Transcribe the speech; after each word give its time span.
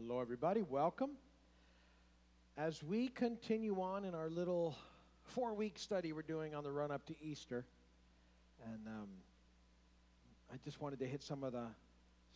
Hello, 0.00 0.20
everybody. 0.20 0.62
Welcome. 0.62 1.10
As 2.56 2.84
we 2.84 3.08
continue 3.08 3.80
on 3.80 4.04
in 4.04 4.14
our 4.14 4.30
little 4.30 4.76
four 5.24 5.54
week 5.54 5.76
study 5.76 6.12
we're 6.12 6.22
doing 6.22 6.54
on 6.54 6.62
the 6.62 6.70
run 6.70 6.92
up 6.92 7.04
to 7.06 7.14
Easter, 7.20 7.64
and 8.64 8.86
um, 8.86 9.08
I 10.52 10.56
just 10.64 10.80
wanted 10.80 11.00
to 11.00 11.06
hit 11.06 11.22
some 11.22 11.42
of 11.42 11.52
the 11.52 11.66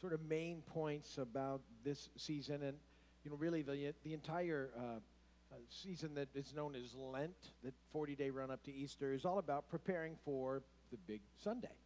sort 0.00 0.12
of 0.12 0.20
main 0.22 0.62
points 0.62 1.18
about 1.18 1.60
this 1.84 2.08
season 2.16 2.64
and, 2.64 2.76
you 3.24 3.30
know, 3.30 3.36
really 3.36 3.62
the, 3.62 3.94
the 4.02 4.12
entire 4.12 4.70
uh, 4.76 4.82
uh, 4.82 5.56
season 5.70 6.14
that 6.14 6.28
is 6.34 6.52
known 6.54 6.74
as 6.74 6.96
Lent, 6.96 7.52
the 7.62 7.72
40 7.92 8.16
day 8.16 8.30
run 8.30 8.50
up 8.50 8.62
to 8.64 8.74
Easter, 8.74 9.12
is 9.12 9.24
all 9.24 9.38
about 9.38 9.68
preparing 9.68 10.16
for 10.24 10.62
the 10.90 10.98
big 11.06 11.20
Sunday. 11.44 11.76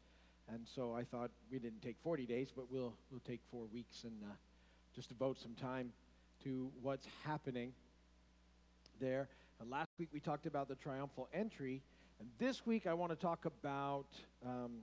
And 0.48 0.66
so 0.66 0.94
I 0.94 1.04
thought 1.04 1.30
we 1.52 1.58
didn't 1.58 1.82
take 1.82 1.96
40 2.02 2.24
days, 2.24 2.48
but 2.54 2.72
we'll, 2.72 2.94
we'll 3.10 3.20
take 3.26 3.40
four 3.50 3.66
weeks 3.70 4.04
and 4.04 4.14
uh, 4.24 4.32
just 4.96 5.10
devote 5.10 5.38
some 5.38 5.54
time 5.54 5.92
to 6.42 6.70
what's 6.80 7.06
happening 7.22 7.72
there. 8.98 9.28
And 9.60 9.70
last 9.70 9.90
week 9.98 10.08
we 10.10 10.20
talked 10.20 10.46
about 10.46 10.68
the 10.68 10.74
triumphal 10.74 11.28
entry, 11.34 11.82
and 12.18 12.28
this 12.38 12.64
week 12.64 12.86
I 12.86 12.94
want 12.94 13.12
to 13.12 13.16
talk 13.16 13.44
about 13.44 14.06
um, 14.44 14.78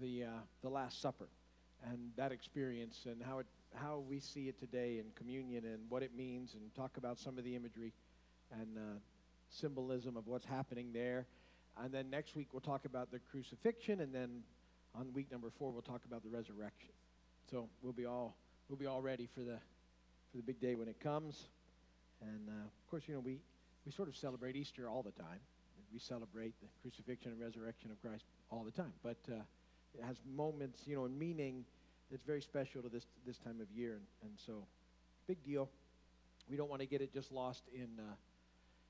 the 0.00 0.24
uh, 0.24 0.28
the 0.62 0.68
Last 0.68 1.02
Supper 1.02 1.26
and 1.90 1.98
that 2.16 2.30
experience 2.30 3.06
and 3.06 3.20
how 3.20 3.40
it 3.40 3.46
how 3.74 4.04
we 4.08 4.20
see 4.20 4.48
it 4.48 4.56
today 4.60 4.98
in 5.00 5.06
communion 5.16 5.64
and 5.64 5.80
what 5.88 6.04
it 6.04 6.14
means, 6.16 6.54
and 6.54 6.62
talk 6.76 6.96
about 6.96 7.18
some 7.18 7.38
of 7.38 7.44
the 7.44 7.56
imagery 7.56 7.92
and 8.52 8.78
uh, 8.78 8.98
symbolism 9.50 10.16
of 10.16 10.28
what's 10.28 10.46
happening 10.46 10.90
there. 10.92 11.26
And 11.82 11.92
then 11.92 12.08
next 12.08 12.36
week 12.36 12.48
we'll 12.52 12.60
talk 12.60 12.84
about 12.84 13.10
the 13.10 13.18
crucifixion, 13.32 14.00
and 14.00 14.14
then 14.14 14.42
on 14.94 15.12
week 15.12 15.32
number 15.32 15.50
four 15.58 15.72
we'll 15.72 15.82
talk 15.82 16.04
about 16.04 16.22
the 16.22 16.30
resurrection. 16.30 16.90
So 17.50 17.68
we'll 17.82 17.92
be 17.92 18.06
all 18.06 18.36
we'll 18.72 18.78
be 18.78 18.86
all 18.86 19.02
ready 19.02 19.28
for 19.34 19.40
the 19.40 19.58
for 20.30 20.38
the 20.38 20.42
big 20.42 20.58
day 20.58 20.74
when 20.74 20.88
it 20.88 20.98
comes. 20.98 21.48
And 22.22 22.48
uh, 22.48 22.64
of 22.64 22.90
course, 22.90 23.02
you 23.06 23.12
know 23.12 23.20
we 23.20 23.38
we 23.84 23.92
sort 23.92 24.08
of 24.08 24.16
celebrate 24.16 24.56
Easter 24.56 24.88
all 24.88 25.02
the 25.02 25.10
time. 25.10 25.40
We 25.92 25.98
celebrate 25.98 26.54
the 26.62 26.68
crucifixion 26.80 27.32
and 27.32 27.38
resurrection 27.38 27.90
of 27.90 28.00
Christ 28.00 28.24
all 28.50 28.64
the 28.64 28.70
time, 28.70 28.94
but 29.02 29.18
uh, 29.30 29.34
it 29.94 30.02
has 30.02 30.16
moments, 30.34 30.84
you 30.86 30.96
know, 30.96 31.04
and 31.04 31.18
meaning 31.18 31.66
that's 32.10 32.22
very 32.22 32.40
special 32.40 32.80
to 32.80 32.88
this 32.88 33.04
this 33.26 33.36
time 33.36 33.60
of 33.60 33.70
year, 33.76 33.92
and, 33.92 34.06
and 34.22 34.32
so 34.46 34.64
big 35.28 35.44
deal. 35.44 35.68
We 36.48 36.56
don't 36.56 36.70
want 36.70 36.80
to 36.80 36.86
get 36.86 37.02
it 37.02 37.12
just 37.12 37.30
lost 37.30 37.64
in 37.74 37.90
uh, 37.98 38.14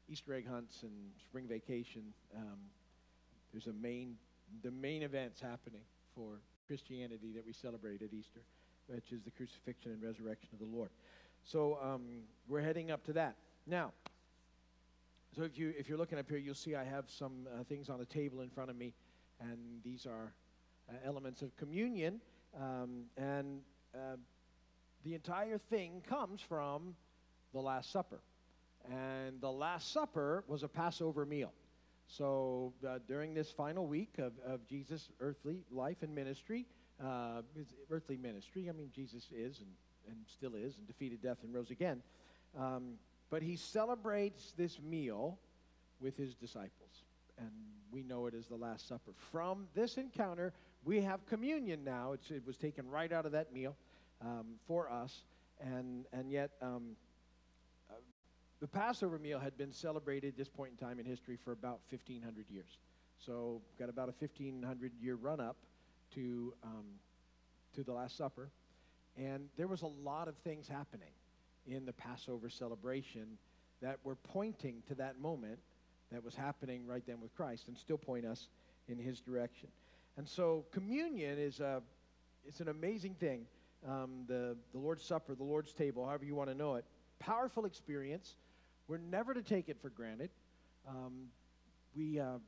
Easter 0.09 0.33
egg 0.33 0.47
hunts 0.49 0.85
and 0.85 0.93
spring 1.19 1.49
vacation. 1.49 2.03
Um, 2.37 2.59
there's 3.53 3.67
a 3.67 3.73
main 3.73 4.15
the 4.63 4.71
main 4.71 5.03
events 5.03 5.41
happening 5.41 5.83
for 6.15 6.39
Christianity 6.69 7.33
that 7.35 7.45
we 7.45 7.53
celebrate 7.53 8.01
at 8.01 8.13
Easter 8.13 8.43
which 8.87 9.13
is 9.13 9.23
the 9.23 9.31
crucifixion 9.31 9.93
and 9.93 10.03
resurrection 10.03 10.49
of 10.53 10.59
the 10.59 10.77
Lord. 10.77 10.91
So 11.45 11.79
um, 11.83 12.03
we're 12.49 12.61
heading 12.61 12.91
up 12.91 13.05
to 13.07 13.13
that. 13.15 13.37
Now, 13.67 13.93
so 15.35 15.43
if, 15.43 15.59
you, 15.59 15.73
if 15.79 15.89
you're 15.89 15.99
looking 15.99 16.19
up 16.19 16.29
here, 16.29 16.39
you'll 16.39 16.55
see 16.55 16.75
I 16.75 16.85
have 16.85 17.05
some 17.09 17.47
uh, 17.47 17.65
things 17.65 17.89
on 17.89 17.99
the 17.99 18.05
table 18.05 18.43
in 18.43 18.51
front 18.51 18.71
of 18.71 18.77
me, 18.77 18.93
and 19.41 19.59
these 19.85 20.07
are 20.07 20.33
uh, 20.89 20.97
elements 21.05 21.43
of 21.43 21.57
communion. 21.57 22.21
Um, 22.55 23.05
and 23.17 23.61
uh, 23.95 24.17
the 25.05 25.15
entire 25.15 25.59
thing 25.59 26.03
comes 26.09 26.41
from 26.41 26.95
the 27.53 27.61
Last 27.61 27.91
Supper. 27.91 28.21
And 28.91 29.41
the 29.41 29.51
Last 29.51 29.93
Supper 29.93 30.45
was 30.49 30.63
a 30.63 30.69
Passover 30.69 31.25
meal. 31.25 31.53
So 32.09 32.73
uh, 32.87 32.99
during 33.09 33.33
this 33.33 33.51
final 33.51 33.87
week 33.87 34.19
of, 34.19 34.33
of 34.47 34.67
Jesus' 34.67 35.09
earthly 35.21 35.65
life 35.71 35.99
and 36.03 36.15
ministry, 36.15 36.67
uh, 37.03 37.43
his 37.57 37.67
earthly 37.91 38.17
ministry. 38.17 38.69
I 38.69 38.73
mean, 38.73 38.91
Jesus 38.95 39.29
is 39.35 39.61
and, 39.61 39.69
and 40.09 40.17
still 40.27 40.55
is 40.55 40.77
and 40.79 40.87
defeated 40.87 41.23
death 41.23 41.39
and 41.43 41.55
rose 41.55 41.71
again. 41.71 42.03
Um, 42.59 42.95
but 43.31 43.43
he 43.43 43.57
celebrates 43.57 44.53
this 44.57 44.79
meal 44.81 45.39
with 46.01 46.17
his 46.17 46.35
disciples. 46.35 47.05
And 47.39 47.51
we 47.91 48.03
know 48.03 48.27
it 48.27 48.35
as 48.35 48.47
the 48.47 48.57
Last 48.57 48.89
Supper. 48.89 49.13
From 49.31 49.67
this 49.75 49.97
encounter, 49.97 50.53
we 50.85 51.01
have 51.01 51.25
communion 51.27 51.85
now. 51.85 52.13
It's, 52.13 52.31
it 52.31 52.47
was 52.47 52.57
taken 52.57 52.89
right 52.89 53.13
out 53.13 53.25
of 53.25 53.33
that 53.33 53.53
meal 53.53 53.77
um, 54.21 54.47
for 54.67 54.91
us. 54.91 55.23
And, 55.61 56.07
and 56.13 56.31
yet, 56.31 56.51
um, 56.61 56.97
uh, 57.91 57.95
the 58.61 58.67
Passover 58.67 59.19
meal 59.19 59.39
had 59.39 59.57
been 59.57 59.73
celebrated 59.73 60.29
at 60.29 60.37
this 60.37 60.49
point 60.49 60.73
in 60.73 60.87
time 60.87 60.99
in 60.99 61.07
history 61.07 61.39
for 61.43 61.53
about 61.53 61.81
1,500 61.91 62.45
years. 62.51 62.79
So, 63.25 63.63
got 63.79 63.89
about 63.89 64.09
a 64.09 64.15
1,500 64.19 64.93
year 65.01 65.15
run 65.15 65.41
up 65.41 65.57
to, 66.15 66.55
um, 66.63 66.85
to 67.75 67.83
the 67.83 67.93
Last 67.93 68.17
Supper. 68.17 68.51
And 69.17 69.49
there 69.57 69.69
was 69.69 69.83
a 69.83 69.91
lot 70.05 70.29
of 70.29 70.37
things 70.39 70.69
happening 70.69 71.13
in 71.67 71.85
the 71.85 71.93
Passover 71.93 72.49
celebration 72.49 73.39
that 73.81 73.99
were 74.05 74.17
pointing 74.17 74.83
to 74.89 74.95
that 74.95 75.21
moment 75.21 75.59
that 76.11 76.25
was 76.25 76.35
happening 76.35 76.87
right 76.87 77.03
then 77.07 77.21
with 77.21 77.35
Christ 77.35 77.69
and 77.69 77.77
still 77.77 77.99
point 77.99 78.25
us 78.25 78.49
in 78.89 78.99
his 78.99 79.21
direction. 79.21 79.69
And 80.17 80.29
so 80.29 80.65
communion 80.73 81.39
is 81.39 81.61
a, 81.61 81.83
it's 82.47 82.61
an 82.61 82.69
amazing 82.69 83.15
thing. 83.15 83.47
Um, 83.89 84.25
the, 84.29 84.57
the 84.73 84.79
Lord's 84.79 85.05
Supper, 85.05 85.35
the 85.35 85.43
Lord's 85.43 85.73
table, 85.73 86.07
however 86.07 86.25
you 86.25 86.35
want 86.35 86.51
to 86.51 86.55
know 86.55 86.77
it, 86.77 86.85
powerful 87.19 87.65
experience. 87.65 88.37
We're 88.89 88.99
never 88.99 89.35
to 89.35 89.43
take 89.43 89.69
it 89.69 89.79
for 89.81 89.91
granted. 89.91 90.31
Um, 90.89 91.29
we, 91.97 92.21
uh, 92.21 92.39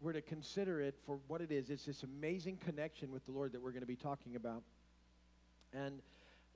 we're 0.00 0.12
to 0.12 0.22
consider 0.22 0.80
it 0.80 0.94
for 1.06 1.18
what 1.26 1.40
it 1.40 1.50
is. 1.50 1.70
It's 1.70 1.86
this 1.86 2.02
amazing 2.02 2.58
connection 2.58 3.10
with 3.10 3.24
the 3.26 3.32
Lord 3.32 3.52
that 3.52 3.62
we're 3.62 3.72
going 3.72 3.82
to 3.82 3.86
be 3.86 3.96
talking 3.96 4.36
about. 4.36 4.62
And 5.72 6.00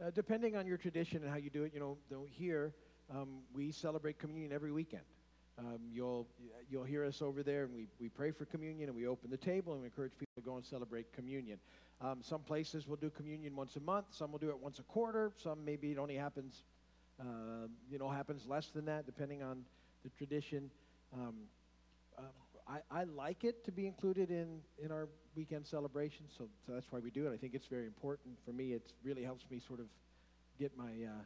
uh, 0.02 0.10
depending 0.10 0.56
on 0.56 0.66
your 0.66 0.76
tradition 0.76 1.22
and 1.22 1.30
how 1.30 1.36
you 1.36 1.50
do 1.50 1.64
it, 1.64 1.72
you 1.74 1.80
know, 1.80 2.26
here 2.30 2.72
um, 3.10 3.40
we 3.54 3.72
celebrate 3.72 4.18
communion 4.18 4.52
every 4.52 4.72
weekend. 4.72 5.02
Um, 5.58 5.80
you'll 5.92 6.26
you'll 6.70 6.84
hear 6.84 7.04
us 7.04 7.20
over 7.20 7.42
there, 7.42 7.64
and 7.64 7.74
we, 7.74 7.86
we 8.00 8.08
pray 8.08 8.30
for 8.30 8.46
communion, 8.46 8.88
and 8.88 8.96
we 8.96 9.06
open 9.06 9.28
the 9.28 9.36
table, 9.36 9.74
and 9.74 9.82
we 9.82 9.86
encourage 9.86 10.12
people 10.18 10.32
to 10.36 10.40
go 10.40 10.56
and 10.56 10.64
celebrate 10.64 11.12
communion. 11.12 11.58
Um, 12.00 12.20
some 12.22 12.40
places 12.40 12.88
will 12.88 12.96
do 12.96 13.10
communion 13.10 13.54
once 13.54 13.76
a 13.76 13.80
month. 13.80 14.06
Some 14.10 14.32
will 14.32 14.38
do 14.38 14.48
it 14.48 14.58
once 14.58 14.78
a 14.78 14.82
quarter. 14.82 15.30
Some 15.36 15.62
maybe 15.62 15.92
it 15.92 15.98
only 15.98 16.16
happens, 16.16 16.64
uh, 17.20 17.68
you 17.90 17.98
know, 17.98 18.08
happens 18.08 18.46
less 18.48 18.68
than 18.68 18.86
that, 18.86 19.04
depending 19.04 19.42
on 19.42 19.64
the 20.04 20.10
tradition. 20.10 20.70
Um, 21.12 21.34
um 22.16 22.24
I, 22.68 22.78
I 22.90 23.04
like 23.04 23.44
it 23.44 23.64
to 23.64 23.72
be 23.72 23.86
included 23.86 24.30
in, 24.30 24.60
in 24.82 24.90
our 24.92 25.08
weekend 25.34 25.66
celebration, 25.66 26.26
so, 26.28 26.48
so 26.66 26.72
that's 26.72 26.90
why 26.90 27.00
we 27.00 27.10
do 27.10 27.26
it. 27.26 27.32
I 27.32 27.36
think 27.36 27.54
it's 27.54 27.66
very 27.66 27.86
important 27.86 28.38
for 28.44 28.52
me. 28.52 28.72
It 28.72 28.92
really 29.02 29.22
helps 29.22 29.44
me 29.50 29.58
sort 29.58 29.80
of 29.80 29.86
get 30.58 30.76
my, 30.76 30.84
uh, 30.84 31.22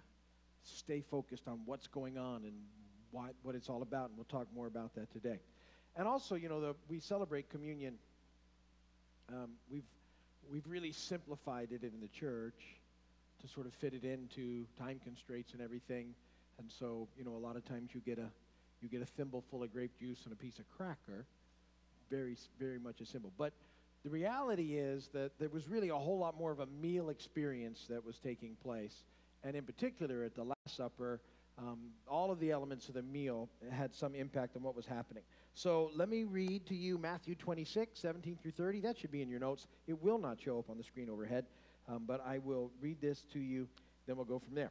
stay 0.62 1.00
focused 1.00 1.46
on 1.48 1.60
what's 1.64 1.86
going 1.86 2.18
on 2.18 2.44
and 2.44 2.54
what, 3.10 3.34
what 3.42 3.54
it's 3.54 3.68
all 3.68 3.82
about, 3.82 4.08
and 4.08 4.16
we'll 4.16 4.24
talk 4.24 4.46
more 4.54 4.66
about 4.66 4.94
that 4.94 5.12
today. 5.12 5.38
And 5.96 6.06
also, 6.06 6.34
you 6.34 6.48
know, 6.48 6.60
the, 6.60 6.74
we 6.88 7.00
celebrate 7.00 7.48
communion. 7.48 7.94
Um, 9.28 9.52
we've, 9.70 9.86
we've 10.50 10.66
really 10.66 10.92
simplified 10.92 11.68
it 11.72 11.82
in 11.82 12.00
the 12.00 12.08
church 12.08 12.62
to 13.40 13.48
sort 13.48 13.66
of 13.66 13.74
fit 13.74 13.94
it 13.94 14.04
into 14.04 14.66
time 14.78 15.00
constraints 15.02 15.52
and 15.52 15.60
everything. 15.60 16.14
And 16.58 16.70
so, 16.70 17.08
you 17.16 17.24
know, 17.24 17.34
a 17.34 17.38
lot 17.38 17.56
of 17.56 17.64
times 17.64 17.90
you 17.94 18.00
get 18.00 18.18
a 18.18 18.30
you 18.86 18.98
get 18.98 19.06
a 19.06 19.10
thimble 19.12 19.42
full 19.50 19.62
of 19.62 19.72
grape 19.72 19.98
juice 19.98 20.20
and 20.24 20.32
a 20.32 20.36
piece 20.36 20.58
of 20.58 20.64
cracker. 20.76 21.26
Very, 22.08 22.36
very 22.60 22.78
much 22.78 23.00
a 23.00 23.06
symbol. 23.06 23.32
But 23.36 23.52
the 24.04 24.10
reality 24.10 24.78
is 24.78 25.08
that 25.12 25.32
there 25.40 25.48
was 25.48 25.68
really 25.68 25.88
a 25.88 25.96
whole 25.96 26.18
lot 26.18 26.38
more 26.38 26.52
of 26.52 26.60
a 26.60 26.66
meal 26.80 27.08
experience 27.08 27.86
that 27.90 28.04
was 28.04 28.18
taking 28.18 28.54
place. 28.62 29.02
And 29.42 29.56
in 29.56 29.64
particular, 29.64 30.22
at 30.22 30.36
the 30.36 30.44
Last 30.44 30.76
Supper, 30.76 31.20
um, 31.58 31.78
all 32.06 32.30
of 32.30 32.38
the 32.38 32.52
elements 32.52 32.88
of 32.88 32.94
the 32.94 33.02
meal 33.02 33.48
had 33.72 33.92
some 33.94 34.14
impact 34.14 34.56
on 34.56 34.62
what 34.62 34.76
was 34.76 34.86
happening. 34.86 35.24
So 35.54 35.90
let 35.94 36.08
me 36.08 36.22
read 36.22 36.66
to 36.66 36.76
you 36.76 36.98
Matthew 36.98 37.34
26, 37.34 37.98
17 37.98 38.38
through 38.40 38.52
30. 38.52 38.80
That 38.80 38.98
should 38.98 39.10
be 39.10 39.22
in 39.22 39.28
your 39.28 39.40
notes. 39.40 39.66
It 39.88 40.00
will 40.00 40.18
not 40.18 40.40
show 40.40 40.58
up 40.58 40.70
on 40.70 40.76
the 40.76 40.84
screen 40.84 41.10
overhead, 41.10 41.46
um, 41.88 42.04
but 42.06 42.24
I 42.24 42.38
will 42.38 42.70
read 42.80 43.00
this 43.00 43.24
to 43.32 43.40
you, 43.40 43.66
then 44.06 44.16
we'll 44.16 44.26
go 44.26 44.38
from 44.38 44.54
there. 44.54 44.70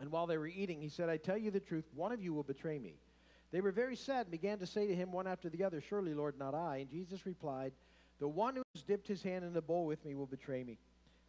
And 0.00 0.10
while 0.10 0.26
they 0.26 0.38
were 0.38 0.46
eating, 0.46 0.80
he 0.80 0.88
said, 0.88 1.08
I 1.08 1.18
tell 1.18 1.36
you 1.36 1.50
the 1.50 1.60
truth, 1.60 1.84
one 1.94 2.10
of 2.10 2.22
you 2.22 2.32
will 2.32 2.42
betray 2.42 2.78
me. 2.78 2.94
They 3.52 3.60
were 3.60 3.72
very 3.72 3.96
sad 3.96 4.22
and 4.22 4.30
began 4.30 4.58
to 4.58 4.66
say 4.66 4.86
to 4.86 4.94
him 4.94 5.12
one 5.12 5.26
after 5.26 5.48
the 5.48 5.64
other, 5.64 5.80
Surely, 5.80 6.14
Lord, 6.14 6.38
not 6.38 6.54
I. 6.54 6.78
And 6.78 6.90
Jesus 6.90 7.26
replied, 7.26 7.72
The 8.18 8.28
one 8.28 8.56
who 8.56 8.62
has 8.74 8.82
dipped 8.82 9.08
his 9.08 9.22
hand 9.22 9.44
in 9.44 9.52
the 9.52 9.60
bowl 9.60 9.86
with 9.86 10.04
me 10.04 10.14
will 10.14 10.26
betray 10.26 10.64
me. 10.64 10.78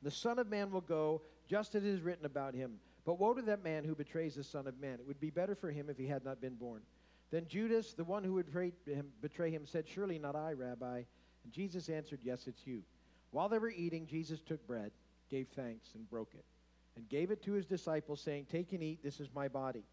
The 0.04 0.12
Son 0.12 0.40
of 0.40 0.48
Man 0.48 0.72
will 0.72 0.82
go 0.82 1.22
just 1.48 1.76
as 1.76 1.84
it 1.84 1.90
is 1.90 2.02
written 2.02 2.26
about 2.26 2.54
him. 2.54 2.80
But 3.06 3.20
woe 3.20 3.34
to 3.34 3.42
that 3.42 3.64
man 3.64 3.84
who 3.84 3.96
betrays 3.96 4.36
the 4.36 4.44
Son 4.44 4.68
of 4.68 4.80
Man. 4.80 5.00
It 5.00 5.08
would 5.08 5.20
be 5.20 5.32
better 5.32 5.56
for 5.56 5.72
him 5.72 5.90
if 5.90 5.98
he 5.98 6.08
had 6.08 6.24
not 6.24 6.40
been 6.40 6.56
born. 6.56 6.82
Then 7.32 7.48
Judas, 7.48 7.94
the 7.94 8.04
one 8.04 8.24
who 8.24 8.34
would 8.34 8.54
betray 9.22 9.52
him, 9.52 9.66
said, 9.66 9.88
Surely 9.88 10.20
not 10.20 10.36
I, 10.36 10.54
Rabbi. 10.54 11.02
And 11.44 11.54
Jesus 11.54 11.90
answered, 11.90 12.20
Yes, 12.24 12.48
it's 12.48 12.68
you. 12.68 12.84
While 13.32 13.50
they 13.50 13.58
were 13.58 13.72
eating, 13.72 14.06
Jesus 14.06 14.42
took 14.42 14.66
bread, 14.68 14.92
gave 15.30 15.48
thanks, 15.56 15.90
and 15.96 16.10
broke 16.10 16.34
it, 16.34 16.46
and 16.96 17.08
gave 17.10 17.32
it 17.32 17.42
to 17.44 17.54
his 17.54 17.66
disciples, 17.66 18.22
saying, 18.22 18.48
Take 18.52 18.74
and 18.74 18.84
eat, 18.84 19.04
this 19.04 19.20
is 19.20 19.30
my 19.34 19.48
body. 19.48 19.84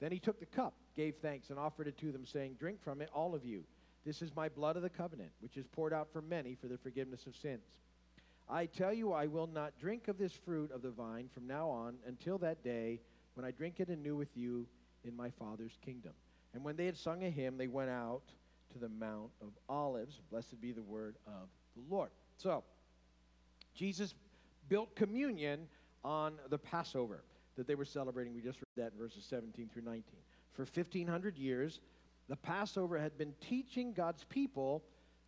Then 0.00 0.12
he 0.12 0.18
took 0.18 0.38
the 0.38 0.46
cup, 0.46 0.74
gave 0.96 1.16
thanks, 1.16 1.50
and 1.50 1.58
offered 1.58 1.88
it 1.88 1.98
to 1.98 2.12
them, 2.12 2.24
saying, 2.24 2.56
Drink 2.58 2.82
from 2.82 3.00
it, 3.00 3.10
all 3.14 3.34
of 3.34 3.44
you. 3.44 3.64
This 4.04 4.22
is 4.22 4.34
my 4.34 4.48
blood 4.48 4.76
of 4.76 4.82
the 4.82 4.90
covenant, 4.90 5.30
which 5.40 5.56
is 5.56 5.66
poured 5.66 5.92
out 5.92 6.08
for 6.12 6.22
many 6.22 6.54
for 6.54 6.68
the 6.68 6.78
forgiveness 6.78 7.26
of 7.26 7.36
sins. 7.36 7.64
I 8.48 8.66
tell 8.66 8.92
you, 8.92 9.12
I 9.12 9.26
will 9.26 9.46
not 9.46 9.78
drink 9.78 10.08
of 10.08 10.18
this 10.18 10.32
fruit 10.32 10.70
of 10.72 10.82
the 10.82 10.90
vine 10.90 11.28
from 11.34 11.46
now 11.46 11.68
on 11.68 11.96
until 12.06 12.38
that 12.38 12.64
day 12.64 13.00
when 13.34 13.44
I 13.44 13.50
drink 13.50 13.78
it 13.78 13.88
anew 13.88 14.16
with 14.16 14.34
you 14.34 14.66
in 15.04 15.14
my 15.14 15.30
Father's 15.30 15.76
kingdom. 15.84 16.12
And 16.54 16.64
when 16.64 16.76
they 16.76 16.86
had 16.86 16.96
sung 16.96 17.24
a 17.24 17.30
hymn, 17.30 17.58
they 17.58 17.66
went 17.66 17.90
out 17.90 18.22
to 18.72 18.78
the 18.78 18.88
Mount 18.88 19.30
of 19.42 19.48
Olives. 19.68 20.20
Blessed 20.30 20.60
be 20.60 20.72
the 20.72 20.82
word 20.82 21.16
of 21.26 21.48
the 21.76 21.94
Lord. 21.94 22.10
So, 22.36 22.64
Jesus 23.74 24.14
built 24.68 24.96
communion 24.96 25.68
on 26.04 26.34
the 26.48 26.58
Passover 26.58 27.22
that 27.56 27.66
they 27.66 27.74
were 27.74 27.84
celebrating. 27.84 28.34
We 28.34 28.40
just 28.40 28.58
read 28.58 28.84
that 28.84 28.92
in 28.92 28.98
verses 28.98 29.24
17 29.28 29.68
through 29.72 29.82
19. 29.82 30.02
For 30.52 30.62
1,500 30.62 31.36
years, 31.36 31.80
the 32.28 32.36
Passover 32.36 32.98
had 32.98 33.16
been 33.18 33.34
teaching 33.40 33.92
God's 33.92 34.24
people 34.24 34.82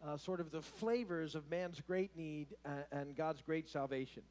uh, 0.06 0.16
sort 0.16 0.40
of 0.40 0.50
the 0.50 0.62
flavors 0.62 1.34
of 1.34 1.50
man's 1.50 1.80
great 1.80 2.16
need 2.16 2.48
uh, 2.64 2.70
and 2.92 3.16
God's 3.16 3.42
great 3.42 3.68
salvation. 3.68 4.22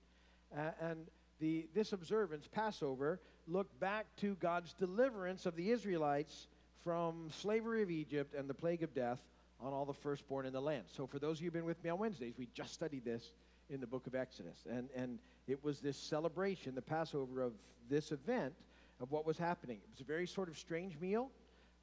Uh, 0.56 0.71
and 0.81 1.07
the, 1.39 1.68
this 1.74 1.94
observance, 1.94 2.47
Passover, 2.51 3.19
looked 3.47 3.80
back 3.80 4.07
to 4.18 4.35
God's 4.35 4.74
deliverance 4.74 5.45
of 5.45 5.56
the 5.56 5.71
Israelites 5.71 6.47
from 6.83 7.30
slavery 7.31 7.83
of 7.83 7.92
Egypt 7.92 8.33
and 8.33 8.50
the 8.50 8.53
plague 8.53 8.83
of 8.83 8.94
death 8.94 9.19
on 9.62 9.74
all 9.74 9.85
the 9.85 9.94
firstborn 9.94 10.45
in 10.45 10.53
the 10.53 10.62
land. 10.62 10.83
So, 10.95 11.06
for 11.06 11.19
those 11.19 11.38
of 11.38 11.44
you 11.44 11.47
who've 11.47 11.53
been 11.53 11.65
with 11.65 11.83
me 11.83 11.89
on 11.89 12.00
Wednesdays, 12.00 12.33
we 12.38 12.47
just 12.53 12.74
studied 12.74 13.03
this 13.03 13.31
in 13.69 13.80
the 13.80 13.88
book 13.88 14.07
of 14.07 14.16
Exodus. 14.16 14.66
And, 14.69 14.89
and 14.95 15.19
it 15.48 15.63
was 15.63 15.80
this 15.80 15.98
celebration, 15.98 16.75
the 16.75 16.81
Passover 16.81 17.42
of 17.42 17.54
this 17.89 18.12
event, 18.12 18.54
of 19.00 19.12
what 19.12 19.25
was 19.25 19.38
happening. 19.38 19.77
It 19.77 19.89
was 19.92 20.01
a 20.01 20.06
very 20.06 20.27
sort 20.27 20.50
of 20.50 20.57
strange 20.57 21.00
meal. 21.00 21.30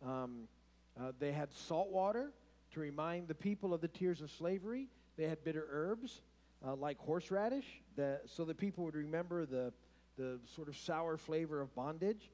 Um, 0.05 0.49
uh, 1.01 1.13
they 1.19 1.33
had 1.33 1.53
salt 1.53 1.91
water 1.91 2.33
to 2.73 2.81
remind 2.81 3.29
the 3.29 3.35
people 3.35 3.73
of 3.73 3.81
the 3.81 3.89
tears 3.89 4.21
of 4.21 4.31
slavery. 4.31 4.89
They 5.17 5.29
had 5.29 5.43
bitter 5.45 5.67
herbs 5.71 6.21
uh, 6.67 6.75
like 6.75 6.99
horseradish, 6.99 7.67
that, 7.97 8.23
so 8.27 8.45
that 8.45 8.59
people 8.59 8.85
would 8.85 8.95
remember 8.95 9.47
the, 9.47 9.73
the 10.17 10.39
sort 10.55 10.69
of 10.69 10.77
sour 10.77 11.17
flavor 11.17 11.61
of 11.61 11.75
bondage. 11.75 12.31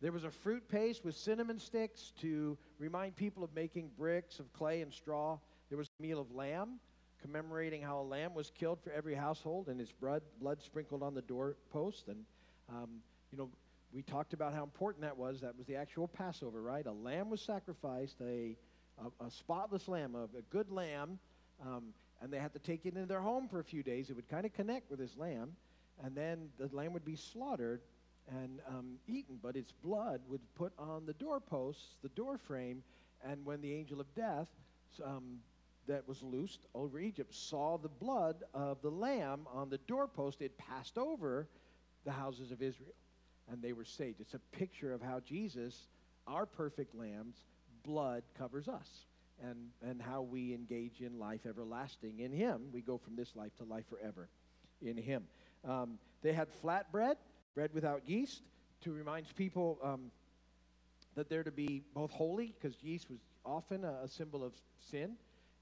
There 0.00 0.12
was 0.12 0.24
a 0.24 0.30
fruit 0.30 0.68
paste 0.68 1.04
with 1.04 1.16
cinnamon 1.16 1.58
sticks 1.58 2.12
to 2.20 2.56
remind 2.78 3.16
people 3.16 3.42
of 3.42 3.54
making 3.54 3.90
bricks 3.98 4.38
of 4.38 4.52
clay 4.52 4.82
and 4.82 4.92
straw. 4.92 5.38
There 5.68 5.78
was 5.78 5.88
a 5.98 6.02
meal 6.02 6.20
of 6.20 6.30
lamb, 6.32 6.78
commemorating 7.26 7.82
how 7.82 8.00
a 8.00 8.02
lamb 8.02 8.34
was 8.34 8.50
killed 8.50 8.78
for 8.82 8.92
every 8.92 9.14
household 9.14 9.68
and 9.68 9.80
its 9.80 9.92
blood, 9.92 10.22
blood 10.40 10.62
sprinkled 10.62 11.02
on 11.02 11.14
the 11.14 11.22
doorpost. 11.22 12.08
And, 12.08 12.24
um, 12.68 12.88
you 13.32 13.38
know, 13.38 13.48
we 13.92 14.02
talked 14.02 14.32
about 14.32 14.54
how 14.54 14.62
important 14.62 15.02
that 15.02 15.16
was. 15.16 15.40
That 15.40 15.56
was 15.56 15.66
the 15.66 15.74
actual 15.76 16.06
Passover, 16.06 16.62
right? 16.62 16.86
A 16.86 16.92
lamb 16.92 17.28
was 17.30 17.40
sacrificed, 17.40 18.20
a, 18.20 18.56
a, 18.98 19.26
a 19.26 19.30
spotless 19.30 19.88
lamb, 19.88 20.14
a, 20.14 20.24
a 20.38 20.42
good 20.50 20.70
lamb, 20.70 21.18
um, 21.64 21.86
and 22.22 22.32
they 22.32 22.38
had 22.38 22.52
to 22.52 22.58
take 22.58 22.86
it 22.86 22.94
into 22.94 23.06
their 23.06 23.20
home 23.20 23.48
for 23.48 23.58
a 23.58 23.64
few 23.64 23.82
days. 23.82 24.08
It 24.08 24.16
would 24.16 24.28
kind 24.28 24.46
of 24.46 24.52
connect 24.52 24.90
with 24.90 25.00
this 25.00 25.16
lamb, 25.16 25.56
and 26.04 26.14
then 26.14 26.48
the 26.58 26.74
lamb 26.74 26.92
would 26.92 27.04
be 27.04 27.16
slaughtered 27.16 27.80
and 28.28 28.60
um, 28.68 28.98
eaten, 29.08 29.38
but 29.42 29.56
its 29.56 29.72
blood 29.72 30.20
would 30.28 30.40
put 30.54 30.72
on 30.78 31.06
the 31.06 31.12
doorposts, 31.14 31.96
the 32.02 32.08
door 32.10 32.38
frame, 32.38 32.82
and 33.24 33.44
when 33.44 33.60
the 33.60 33.72
angel 33.72 34.00
of 34.00 34.12
death 34.14 34.48
um, 35.04 35.38
that 35.88 36.06
was 36.08 36.22
loosed 36.22 36.60
over 36.74 36.98
Egypt 36.98 37.34
saw 37.34 37.78
the 37.78 37.88
blood 37.88 38.44
of 38.54 38.80
the 38.82 38.90
lamb 38.90 39.46
on 39.52 39.70
the 39.70 39.78
doorpost, 39.78 40.42
it 40.42 40.56
passed 40.58 40.98
over 40.98 41.48
the 42.04 42.12
houses 42.12 42.50
of 42.50 42.62
Israel, 42.62 42.94
and 43.50 43.62
they 43.62 43.72
were 43.72 43.84
saved. 43.84 44.20
It's 44.20 44.34
a 44.34 44.40
picture 44.56 44.92
of 44.92 45.02
how 45.02 45.20
Jesus, 45.20 45.86
our 46.26 46.46
perfect 46.46 46.94
lamb's 46.94 47.36
blood 47.84 48.22
covers 48.38 48.68
us. 48.68 48.88
And, 49.42 49.68
and 49.82 50.00
how 50.00 50.22
we 50.22 50.54
engage 50.54 51.02
in 51.02 51.18
life 51.18 51.40
everlasting 51.46 52.20
in 52.20 52.32
Him. 52.32 52.68
We 52.72 52.80
go 52.80 52.96
from 52.96 53.16
this 53.16 53.36
life 53.36 53.54
to 53.58 53.64
life 53.64 53.84
forever 53.90 54.30
in 54.80 54.96
Him. 54.96 55.24
Um, 55.62 55.98
they 56.22 56.32
had 56.32 56.48
flatbread 56.64 57.16
bread 57.54 57.70
without 57.74 58.08
yeast, 58.08 58.40
to 58.82 58.92
remind 58.92 59.26
people 59.36 59.78
um, 59.82 60.10
that 61.16 61.28
they're 61.28 61.44
to 61.44 61.50
be 61.50 61.82
both 61.94 62.10
holy, 62.10 62.54
because 62.58 62.82
yeast 62.82 63.10
was 63.10 63.18
often 63.44 63.84
a, 63.84 64.04
a 64.04 64.08
symbol 64.08 64.42
of 64.42 64.52
sin 64.90 65.16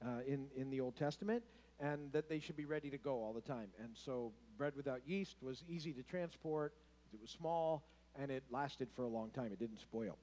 uh, 0.04 0.20
in, 0.26 0.46
in 0.56 0.70
the 0.70 0.80
Old 0.80 0.96
Testament, 0.96 1.42
and 1.80 2.12
that 2.12 2.28
they 2.28 2.38
should 2.38 2.56
be 2.56 2.64
ready 2.64 2.90
to 2.90 2.98
go 2.98 3.14
all 3.22 3.32
the 3.32 3.40
time. 3.40 3.68
And 3.82 3.90
so 3.94 4.32
bread 4.56 4.74
without 4.76 5.00
yeast 5.06 5.36
was 5.42 5.64
easy 5.68 5.92
to 5.92 6.02
transport, 6.02 6.74
it 7.12 7.20
was 7.20 7.30
small, 7.30 7.84
and 8.18 8.30
it 8.30 8.44
lasted 8.50 8.88
for 8.94 9.02
a 9.02 9.08
long 9.08 9.30
time. 9.30 9.52
It 9.52 9.58
didn't 9.58 9.80
spoil. 9.80 10.16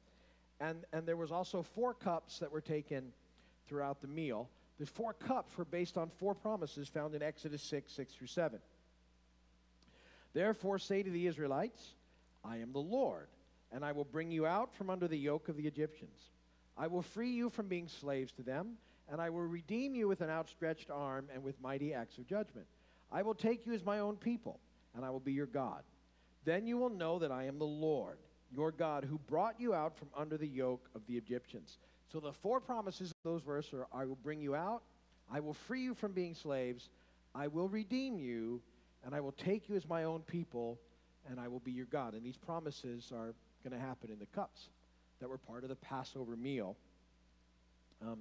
And, 0.60 0.86
and 0.94 1.06
there 1.08 1.18
was 1.18 1.32
also 1.32 1.64
four 1.64 1.94
cups 1.94 2.40
that 2.40 2.52
were 2.52 2.62
taken 2.62 3.12
throughout 3.68 4.02
the 4.02 4.08
meal. 4.08 4.50
The 4.80 4.86
four 4.86 5.14
cups 5.14 5.58
were 5.58 5.66
based 5.66 5.98
on 5.98 6.10
four 6.10 6.36
promises 6.36 6.88
found 6.88 7.16
in 7.16 7.22
Exodus 7.22 7.62
6, 7.64 7.92
6 7.92 8.14
through 8.14 8.28
7. 8.28 8.60
Therefore, 10.34 10.80
say 10.80 11.04
to 11.04 11.10
the 11.10 11.28
Israelites, 11.28 11.94
I 12.44 12.58
am 12.58 12.72
the 12.72 12.80
Lord, 12.80 13.28
and 13.72 13.84
I 13.84 13.92
will 13.92 14.06
bring 14.06 14.32
you 14.32 14.46
out 14.46 14.74
from 14.74 14.90
under 14.90 15.08
the 15.08 15.18
yoke 15.18 15.50
of 15.50 15.58
the 15.58 15.68
Egyptians. 15.68 16.30
I 16.78 16.88
will 16.88 17.02
free 17.02 17.32
you 17.32 17.50
from 17.50 17.68
being 17.68 17.88
slaves 17.88 18.32
to 18.34 18.44
them, 18.44 18.78
and 19.12 19.20
I 19.20 19.30
will 19.30 19.42
redeem 19.42 19.94
you 19.94 20.08
with 20.08 20.22
an 20.22 20.30
outstretched 20.30 20.90
arm 20.90 21.28
and 21.34 21.44
with 21.44 21.62
mighty 21.62 21.94
acts 21.94 22.18
of 22.18 22.26
judgment. 22.28 22.66
I 23.12 23.22
will 23.22 23.36
take 23.36 23.66
you 23.66 23.74
as 23.74 23.84
my 23.84 24.00
own 24.00 24.16
people, 24.16 24.60
and 24.96 25.04
I 25.04 25.10
will 25.10 25.20
be 25.20 25.34
your 25.34 25.46
God. 25.46 25.84
Then 26.46 26.66
you 26.66 26.78
will 26.78 26.90
know 26.90 27.20
that 27.20 27.32
I 27.32 27.44
am 27.44 27.60
the 27.60 27.66
Lord, 27.66 28.18
your 28.52 28.72
God, 28.72 29.04
who 29.04 29.20
brought 29.28 29.60
you 29.60 29.74
out 29.74 29.98
from 29.98 30.08
under 30.16 30.38
the 30.38 30.48
yoke 30.48 30.90
of 30.96 31.02
the 31.08 31.18
Egyptians. 31.18 31.78
So 32.12 32.22
the 32.22 32.32
four 32.32 32.62
promises 32.62 33.12
of 33.12 33.18
those 33.24 33.42
verses 33.42 33.74
are 33.74 33.88
I 33.94 34.06
will 34.06 34.18
bring 34.24 34.42
you 34.42 34.56
out, 34.56 34.82
I 35.32 35.42
will 35.42 35.54
free 35.54 35.82
you 35.82 35.94
from 35.94 36.14
being 36.14 36.34
slaves, 36.34 36.90
I 37.36 37.48
will 37.48 37.68
redeem 37.68 38.18
you, 38.18 38.62
and 39.06 39.14
I 39.14 39.20
will 39.20 39.34
take 39.34 39.68
you 39.68 39.76
as 39.76 39.88
my 39.88 40.06
own 40.06 40.22
people, 40.22 40.80
and 41.30 41.40
I 41.40 41.50
will 41.50 41.60
be 41.60 41.72
your 41.72 41.86
God. 41.86 42.14
And 42.14 42.24
these 42.24 42.38
promises 42.38 43.12
are 43.14 43.34
going 43.64 43.78
to 43.78 43.86
happen 43.86 44.10
in 44.10 44.20
the 44.20 44.26
cups 44.28 44.70
that 45.20 45.30
were 45.30 45.38
part 45.38 45.64
of 45.64 45.70
the 45.70 45.76
Passover 45.76 46.36
meal 46.36 46.78
um, 48.02 48.20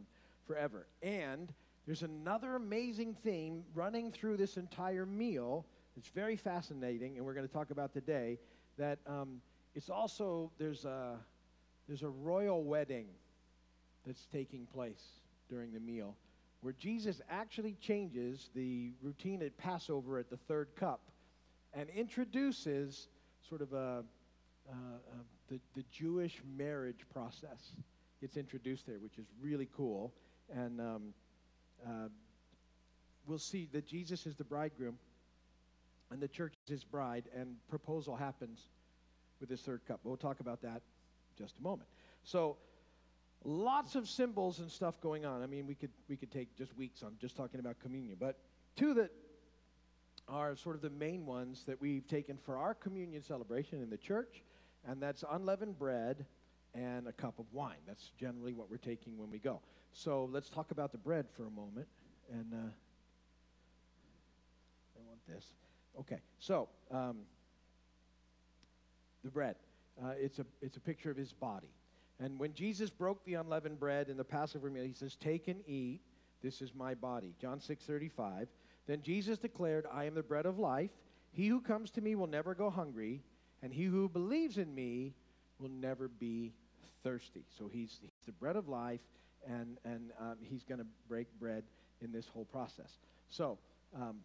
forever. 0.51 0.89
And 1.03 1.53
there's 1.87 2.03
another 2.03 2.57
amazing 2.57 3.15
theme 3.23 3.63
running 3.73 4.11
through 4.11 4.37
this 4.37 4.57
entire 4.57 5.07
meal. 5.07 5.65
It's 5.97 6.09
very 6.09 6.35
fascinating, 6.37 7.17
and 7.17 7.25
we're 7.25 7.35
going 7.35 7.47
to 7.47 7.53
talk 7.53 7.71
about 7.71 7.93
today. 7.93 8.39
That 8.77 8.99
um, 9.07 9.41
it's 9.77 9.91
also 9.91 10.51
there's 10.59 10.85
a 10.85 11.19
there's 11.87 12.03
a 12.03 12.09
royal 12.09 12.65
wedding 12.65 13.07
that's 14.05 14.27
taking 14.33 14.67
place 14.67 15.21
during 15.49 15.73
the 15.73 15.81
meal 15.81 16.17
where 16.63 16.75
Jesus 16.75 17.21
actually 17.31 17.77
changes 17.81 18.51
the 18.55 18.93
routine 19.03 19.43
at 19.43 19.57
Passover 19.57 20.19
at 20.19 20.29
the 20.31 20.37
third 20.37 20.69
cup 20.77 21.01
and 21.73 21.89
introduces 21.91 23.09
sort 23.49 23.63
of 23.63 23.73
a, 23.73 24.05
uh, 24.69 24.73
uh, 24.73 24.75
the, 25.49 25.59
the 25.75 25.85
Jewish 25.91 26.43
marriage 26.57 27.07
process. 27.13 27.77
It's 28.21 28.37
introduced 28.37 28.87
there, 28.87 28.99
which 28.99 29.17
is 29.17 29.25
really 29.41 29.69
cool. 29.75 30.13
And 30.55 30.81
um, 30.81 31.03
uh, 31.87 32.09
we'll 33.27 33.39
see 33.39 33.69
that 33.73 33.87
Jesus 33.87 34.27
is 34.27 34.37
the 34.37 34.45
bridegroom 34.45 34.99
and 36.11 36.21
the 36.21 36.29
church 36.29 36.55
is 36.65 36.71
his 36.71 36.85
bride, 36.85 37.25
and 37.37 37.57
proposal 37.69 38.17
happens 38.17 38.69
with 39.39 39.49
this 39.49 39.61
third 39.63 39.81
cup. 39.87 40.01
We'll 40.05 40.17
talk 40.17 40.41
about 40.41 40.63
that 40.63 40.83
just 41.39 41.59
a 41.59 41.63
moment. 41.63 41.89
So, 42.25 42.57
lots 43.45 43.95
of 43.95 44.09
symbols 44.09 44.59
and 44.59 44.71
stuff 44.71 45.01
going 45.01 45.25
on. 45.25 45.43
I 45.43 45.47
mean, 45.47 45.67
we 45.67 45.75
could 45.75 45.91
we 46.09 46.17
could 46.17 46.31
take 46.31 46.57
just 46.57 46.77
weeks 46.77 47.03
on 47.03 47.13
just 47.21 47.37
talking 47.37 47.61
about 47.61 47.79
communion, 47.81 48.17
but 48.19 48.39
two 48.77 48.95
that 48.95 49.11
are 50.29 50.57
sort 50.57 50.77
of 50.77 50.83
the 50.83 50.91
main 50.91 51.27
ones 51.27 51.65
that 51.67 51.81
we've 51.81 52.07
taken 52.07 52.37
for 52.37 52.57
our 52.57 52.75
communion 52.75 53.23
celebration 53.23 53.83
in 53.83 53.91
the 53.91 53.97
church, 53.97 54.43
and 54.87 55.01
that's 55.01 55.25
unleavened 55.31 55.79
bread 55.79 56.27
and 56.75 57.09
a 57.09 57.13
cup 57.13 57.39
of 57.39 57.47
wine. 57.53 57.79
That's 57.87 58.11
generally 58.19 58.53
what 58.53 58.71
we're 58.71 58.77
taking 58.77 59.19
when 59.19 59.31
we 59.31 59.39
go. 59.39 59.61
So 59.93 60.29
let's 60.33 60.49
talk 60.49 60.71
about 60.71 60.93
the 60.93 60.99
bread 60.99 61.27
for 61.37 61.47
a 61.47 61.51
moment. 61.51 61.89
And 62.31 62.53
uh, 62.53 62.71
I 64.97 65.01
want 65.07 65.21
this. 65.27 65.45
Okay, 65.99 66.21
so 66.39 66.69
um, 66.91 67.19
the 69.25 69.31
bread. 69.31 69.57
Uh, 70.03 70.13
it's 70.17 70.39
a 70.39 70.47
it's 70.63 70.77
a 70.77 70.81
picture 70.81 71.11
of 71.11 71.17
his 71.17 71.33
body. 71.33 71.69
And 72.21 72.39
when 72.39 72.53
Jesus 72.53 72.91
broke 72.91 73.25
the 73.25 73.35
unleavened 73.35 73.81
bread 73.81 74.09
in 74.11 74.17
the 74.17 74.25
Passover 74.25 74.71
meal, 74.71 74.85
he 74.85 74.93
says, 74.93 75.17
Take 75.17 75.49
and 75.49 75.67
eat. 75.67 76.01
This 76.43 76.61
is 76.61 76.75
my 76.75 76.95
body. 76.95 77.35
John 77.41 77.61
6 77.61 77.85
35. 77.85 78.49
Then 78.87 79.03
Jesus 79.03 79.39
declared, 79.39 79.87
I 79.91 80.05
am 80.05 80.15
the 80.15 80.23
bread 80.23 80.47
of 80.47 80.59
life. 80.59 80.91
He 81.33 81.49
who 81.49 81.61
comes 81.61 81.91
to 81.93 82.01
me 82.01 82.15
will 82.15 82.27
never 82.27 82.55
go 82.55 82.71
hungry, 82.71 83.23
and 83.63 83.73
he 83.73 83.85
who 83.85 84.09
believes 84.09 84.59
in 84.59 84.75
me 84.75 85.15
will 85.59 85.71
never 85.71 86.09
be 86.09 86.53
thirsty. 87.03 87.45
So 87.59 87.69
he's, 87.69 87.99
he's 88.01 88.27
the 88.27 88.33
bread 88.33 88.57
of 88.57 88.69
life, 88.69 89.01
and, 89.47 89.79
and 89.85 90.13
um, 90.21 90.37
he's 90.43 90.65
going 90.65 90.81
to 90.81 90.87
break 91.09 91.27
bread 91.39 91.65
in 92.01 92.13
this 92.13 92.27
whole 92.29 92.45
process. 92.45 92.99
So, 93.29 93.59
um, 93.95 94.19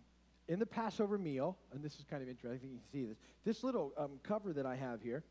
in 0.47 0.59
the 0.59 0.65
Passover 0.65 1.17
meal, 1.17 1.57
and 1.73 1.83
this 1.83 1.95
is 1.95 2.05
kind 2.07 2.21
of 2.21 2.29
interesting, 2.29 2.69
you 2.69 2.77
can 2.77 2.91
see 2.91 3.05
this, 3.05 3.17
this 3.43 3.63
little 3.63 3.93
um, 3.97 4.19
cover 4.23 4.53
that 4.53 4.65
I 4.65 4.75
have 4.75 5.01
here, 5.01 5.23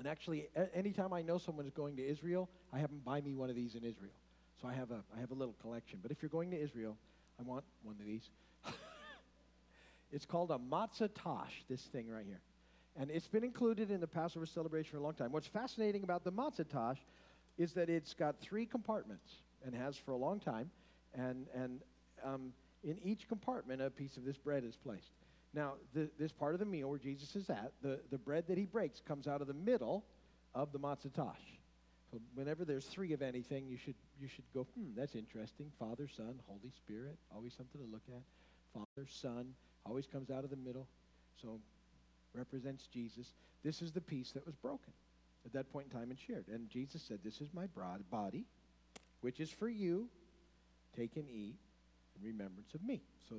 and 0.00 0.08
actually, 0.08 0.48
a- 0.56 0.74
anytime 0.74 1.12
I 1.12 1.20
know 1.20 1.36
someone 1.36 1.66
is 1.66 1.74
going 1.74 1.96
to 1.96 2.06
Israel, 2.06 2.48
I 2.72 2.78
have 2.78 2.88
them 2.88 3.02
buy 3.04 3.20
me 3.20 3.34
one 3.34 3.50
of 3.50 3.56
these 3.56 3.74
in 3.74 3.84
Israel. 3.84 4.14
So 4.60 4.66
I 4.66 4.72
have 4.72 4.90
a, 4.90 5.02
I 5.14 5.20
have 5.20 5.30
a 5.30 5.34
little 5.34 5.54
collection. 5.60 5.98
But 6.00 6.10
if 6.10 6.22
you're 6.22 6.30
going 6.30 6.50
to 6.52 6.58
Israel, 6.58 6.96
I 7.38 7.42
want 7.42 7.64
one 7.82 7.96
of 8.00 8.06
these. 8.06 8.30
it's 10.12 10.24
called 10.24 10.52
a 10.52 10.58
matzah 10.58 11.10
tash, 11.14 11.64
this 11.68 11.82
thing 11.82 12.08
right 12.08 12.24
here. 12.26 12.40
And 13.00 13.10
it's 13.10 13.28
been 13.28 13.44
included 13.44 13.90
in 13.90 13.98
the 13.98 14.06
Passover 14.06 14.44
celebration 14.44 14.90
for 14.90 14.98
a 14.98 15.00
long 15.00 15.14
time. 15.14 15.32
What's 15.32 15.46
fascinating 15.46 16.02
about 16.02 16.22
the 16.22 16.30
matzah 16.30 16.68
tash 16.68 16.98
is 17.56 17.72
that 17.72 17.88
it's 17.88 18.12
got 18.12 18.38
three 18.42 18.66
compartments 18.66 19.36
and 19.64 19.74
has 19.74 19.96
for 19.96 20.12
a 20.12 20.18
long 20.18 20.38
time. 20.38 20.70
And, 21.14 21.46
and 21.54 21.80
um, 22.22 22.52
in 22.84 22.98
each 23.02 23.26
compartment, 23.26 23.80
a 23.80 23.88
piece 23.88 24.18
of 24.18 24.26
this 24.26 24.36
bread 24.36 24.64
is 24.64 24.76
placed. 24.76 25.12
Now, 25.54 25.72
the, 25.94 26.10
this 26.18 26.30
part 26.30 26.52
of 26.52 26.60
the 26.60 26.66
meal 26.66 26.90
where 26.90 26.98
Jesus 26.98 27.34
is 27.36 27.48
at, 27.48 27.72
the, 27.80 28.00
the 28.10 28.18
bread 28.18 28.44
that 28.48 28.58
he 28.58 28.66
breaks 28.66 29.00
comes 29.00 29.26
out 29.26 29.40
of 29.40 29.46
the 29.46 29.54
middle 29.54 30.04
of 30.54 30.70
the 30.70 30.78
matzah 30.78 31.10
tash. 31.14 31.40
So 32.12 32.18
whenever 32.34 32.66
there's 32.66 32.84
three 32.84 33.14
of 33.14 33.22
anything, 33.22 33.66
you 33.66 33.78
should, 33.78 33.94
you 34.20 34.28
should 34.28 34.44
go, 34.52 34.66
hmm, 34.74 34.90
that's 34.94 35.14
interesting. 35.14 35.72
Father, 35.78 36.06
Son, 36.06 36.38
Holy 36.46 36.70
Spirit, 36.76 37.16
always 37.34 37.54
something 37.54 37.80
to 37.80 37.86
look 37.90 38.02
at. 38.14 38.22
Father, 38.74 39.08
Son, 39.08 39.54
always 39.86 40.06
comes 40.06 40.30
out 40.30 40.44
of 40.44 40.50
the 40.50 40.56
middle. 40.56 40.86
So 41.40 41.60
represents 42.34 42.86
Jesus. 42.86 43.34
This 43.64 43.82
is 43.82 43.92
the 43.92 44.00
piece 44.00 44.32
that 44.32 44.46
was 44.46 44.54
broken 44.54 44.92
at 45.44 45.52
that 45.52 45.72
point 45.72 45.88
in 45.90 45.98
time 45.98 46.10
and 46.10 46.18
shared. 46.18 46.46
And 46.48 46.68
Jesus 46.68 47.02
said, 47.02 47.20
This 47.24 47.40
is 47.40 47.48
my 47.52 47.66
body, 48.10 48.44
which 49.20 49.40
is 49.40 49.50
for 49.50 49.68
you. 49.68 50.08
Take 50.96 51.16
and 51.16 51.28
eat 51.30 51.54
in 52.18 52.26
remembrance 52.26 52.74
of 52.74 52.82
me. 52.82 53.00
So 53.28 53.36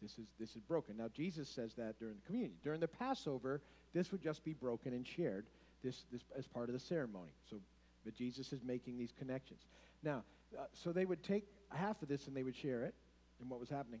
this 0.00 0.12
is 0.12 0.26
this 0.38 0.50
is 0.50 0.62
broken. 0.62 0.96
Now 0.96 1.08
Jesus 1.12 1.48
says 1.48 1.74
that 1.74 1.98
during 1.98 2.14
the 2.14 2.26
communion. 2.26 2.52
During 2.62 2.80
the 2.80 2.88
Passover, 2.88 3.60
this 3.94 4.12
would 4.12 4.22
just 4.22 4.44
be 4.44 4.52
broken 4.52 4.92
and 4.92 5.06
shared. 5.06 5.46
This 5.82 6.04
this 6.12 6.22
as 6.36 6.46
part 6.46 6.68
of 6.68 6.72
the 6.72 6.80
ceremony. 6.80 7.32
So 7.50 7.56
but 8.04 8.14
Jesus 8.14 8.52
is 8.52 8.62
making 8.64 8.96
these 8.96 9.12
connections. 9.18 9.66
Now, 10.02 10.22
uh, 10.56 10.64
so 10.72 10.92
they 10.92 11.04
would 11.04 11.22
take 11.22 11.44
half 11.70 12.00
of 12.00 12.08
this 12.08 12.28
and 12.28 12.36
they 12.36 12.44
would 12.44 12.56
share 12.56 12.84
it. 12.84 12.94
And 13.40 13.50
what 13.50 13.60
was 13.60 13.68
happening? 13.68 14.00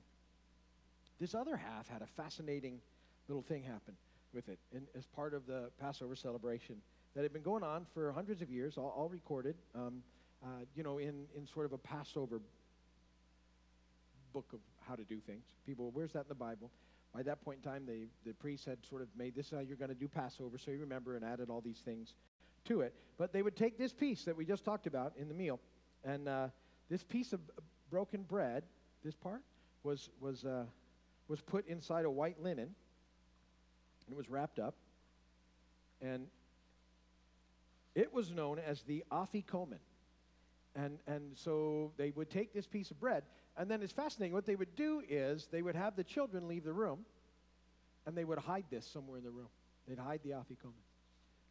This 1.20 1.34
other 1.34 1.56
half 1.56 1.88
had 1.88 2.00
a 2.00 2.06
fascinating 2.06 2.80
little 3.28 3.42
thing 3.42 3.64
happen 3.64 3.94
with 4.34 4.48
it 4.48 4.58
in, 4.72 4.82
as 4.96 5.06
part 5.06 5.34
of 5.34 5.46
the 5.46 5.70
Passover 5.80 6.16
celebration 6.16 6.76
that 7.14 7.22
had 7.22 7.32
been 7.32 7.42
going 7.42 7.62
on 7.62 7.86
for 7.94 8.12
hundreds 8.12 8.42
of 8.42 8.50
years, 8.50 8.76
all, 8.76 8.94
all 8.96 9.08
recorded, 9.08 9.56
um, 9.74 10.02
uh, 10.44 10.64
you 10.74 10.82
know, 10.82 10.98
in, 10.98 11.24
in 11.36 11.46
sort 11.46 11.66
of 11.66 11.72
a 11.72 11.78
Passover 11.78 12.40
book 14.32 14.46
of 14.52 14.60
how 14.86 14.94
to 14.94 15.04
do 15.04 15.18
things. 15.20 15.44
People, 15.66 15.90
where's 15.92 16.12
that 16.12 16.20
in 16.20 16.28
the 16.28 16.34
Bible? 16.34 16.70
By 17.14 17.22
that 17.22 17.42
point 17.42 17.60
in 17.64 17.70
time, 17.70 17.84
they, 17.86 18.06
the 18.26 18.34
priests 18.34 18.66
had 18.66 18.78
sort 18.84 19.02
of 19.02 19.08
made 19.16 19.34
this 19.34 19.46
is 19.46 19.52
how 19.52 19.60
you're 19.60 19.76
going 19.76 19.88
to 19.88 19.94
do 19.94 20.08
Passover, 20.08 20.58
so 20.58 20.70
you 20.70 20.78
remember 20.78 21.16
and 21.16 21.24
added 21.24 21.48
all 21.50 21.60
these 21.60 21.80
things 21.84 22.14
to 22.66 22.82
it. 22.82 22.94
But 23.16 23.32
they 23.32 23.42
would 23.42 23.56
take 23.56 23.78
this 23.78 23.92
piece 23.92 24.24
that 24.24 24.36
we 24.36 24.44
just 24.44 24.64
talked 24.64 24.86
about 24.86 25.14
in 25.16 25.28
the 25.28 25.34
meal, 25.34 25.58
and 26.04 26.28
uh, 26.28 26.48
this 26.90 27.02
piece 27.02 27.32
of 27.32 27.40
broken 27.90 28.22
bread, 28.22 28.64
this 29.02 29.14
part, 29.14 29.42
was, 29.82 30.10
was, 30.20 30.44
uh, 30.44 30.64
was 31.28 31.40
put 31.40 31.66
inside 31.66 32.04
a 32.04 32.10
white 32.10 32.40
linen, 32.42 32.74
and 34.08 34.14
it 34.14 34.16
was 34.16 34.30
wrapped 34.30 34.58
up, 34.58 34.74
and 36.00 36.26
it 37.94 38.12
was 38.12 38.30
known 38.30 38.58
as 38.58 38.80
the 38.82 39.04
afikomen. 39.12 39.80
And, 40.74 40.98
and 41.06 41.36
so 41.36 41.92
they 41.96 42.10
would 42.10 42.30
take 42.30 42.54
this 42.54 42.66
piece 42.66 42.90
of 42.90 42.98
bread, 42.98 43.24
and 43.56 43.70
then 43.70 43.82
it's 43.82 43.92
fascinating. 43.92 44.32
What 44.32 44.46
they 44.46 44.56
would 44.56 44.74
do 44.76 45.02
is 45.06 45.46
they 45.52 45.60
would 45.60 45.74
have 45.74 45.94
the 45.94 46.04
children 46.04 46.48
leave 46.48 46.64
the 46.64 46.72
room, 46.72 47.04
and 48.06 48.16
they 48.16 48.24
would 48.24 48.38
hide 48.38 48.64
this 48.70 48.86
somewhere 48.86 49.18
in 49.18 49.24
the 49.24 49.30
room. 49.30 49.48
They'd 49.86 49.98
hide 49.98 50.20
the 50.24 50.30
afikomen 50.30 50.72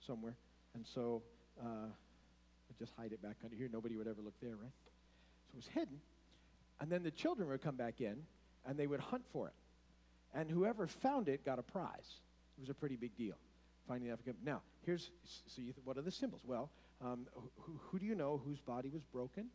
somewhere. 0.06 0.36
And 0.74 0.86
so 0.86 1.22
uh, 1.62 1.90
just 2.80 2.94
hide 2.98 3.12
it 3.12 3.22
back 3.22 3.36
under 3.44 3.56
here. 3.56 3.70
Nobody 3.72 3.98
would 3.98 4.08
ever 4.08 4.22
look 4.24 4.40
there, 4.42 4.56
right? 4.56 4.72
So 5.52 5.54
it 5.54 5.58
was 5.58 5.68
hidden. 5.68 6.00
And 6.80 6.92
then 6.92 7.04
the 7.04 7.12
children 7.12 7.50
would 7.50 7.62
come 7.62 7.76
back 7.76 8.02
in, 8.02 8.18
and 8.66 8.78
they 8.78 8.88
would 8.88 9.00
hunt 9.00 9.24
for 9.32 9.48
it. 9.48 9.54
And 10.34 10.50
whoever 10.50 10.88
found 10.88 11.28
it 11.28 11.46
got 11.46 11.60
a 11.60 11.64
prize. 11.64 12.22
It 12.58 12.62
was 12.62 12.70
a 12.70 12.74
pretty 12.74 12.96
big 12.96 13.16
deal, 13.16 13.36
finding 13.88 14.10
the 14.10 14.16
afikomen. 14.16 14.44
Now, 14.44 14.62
here's, 14.86 15.12
so 15.48 15.62
you 15.62 15.74
what 15.84 15.98
are 15.98 16.02
the 16.02 16.12
symbols? 16.12 16.42
Well, 16.46 16.72
um, 17.04 17.28
who, 17.60 17.80
who 17.80 18.00
do 18.00 18.06
you 18.06 18.16
know 18.16 18.42
whose 18.44 18.60
body 18.60 18.90
was 18.90 19.04
broken, 19.04 19.46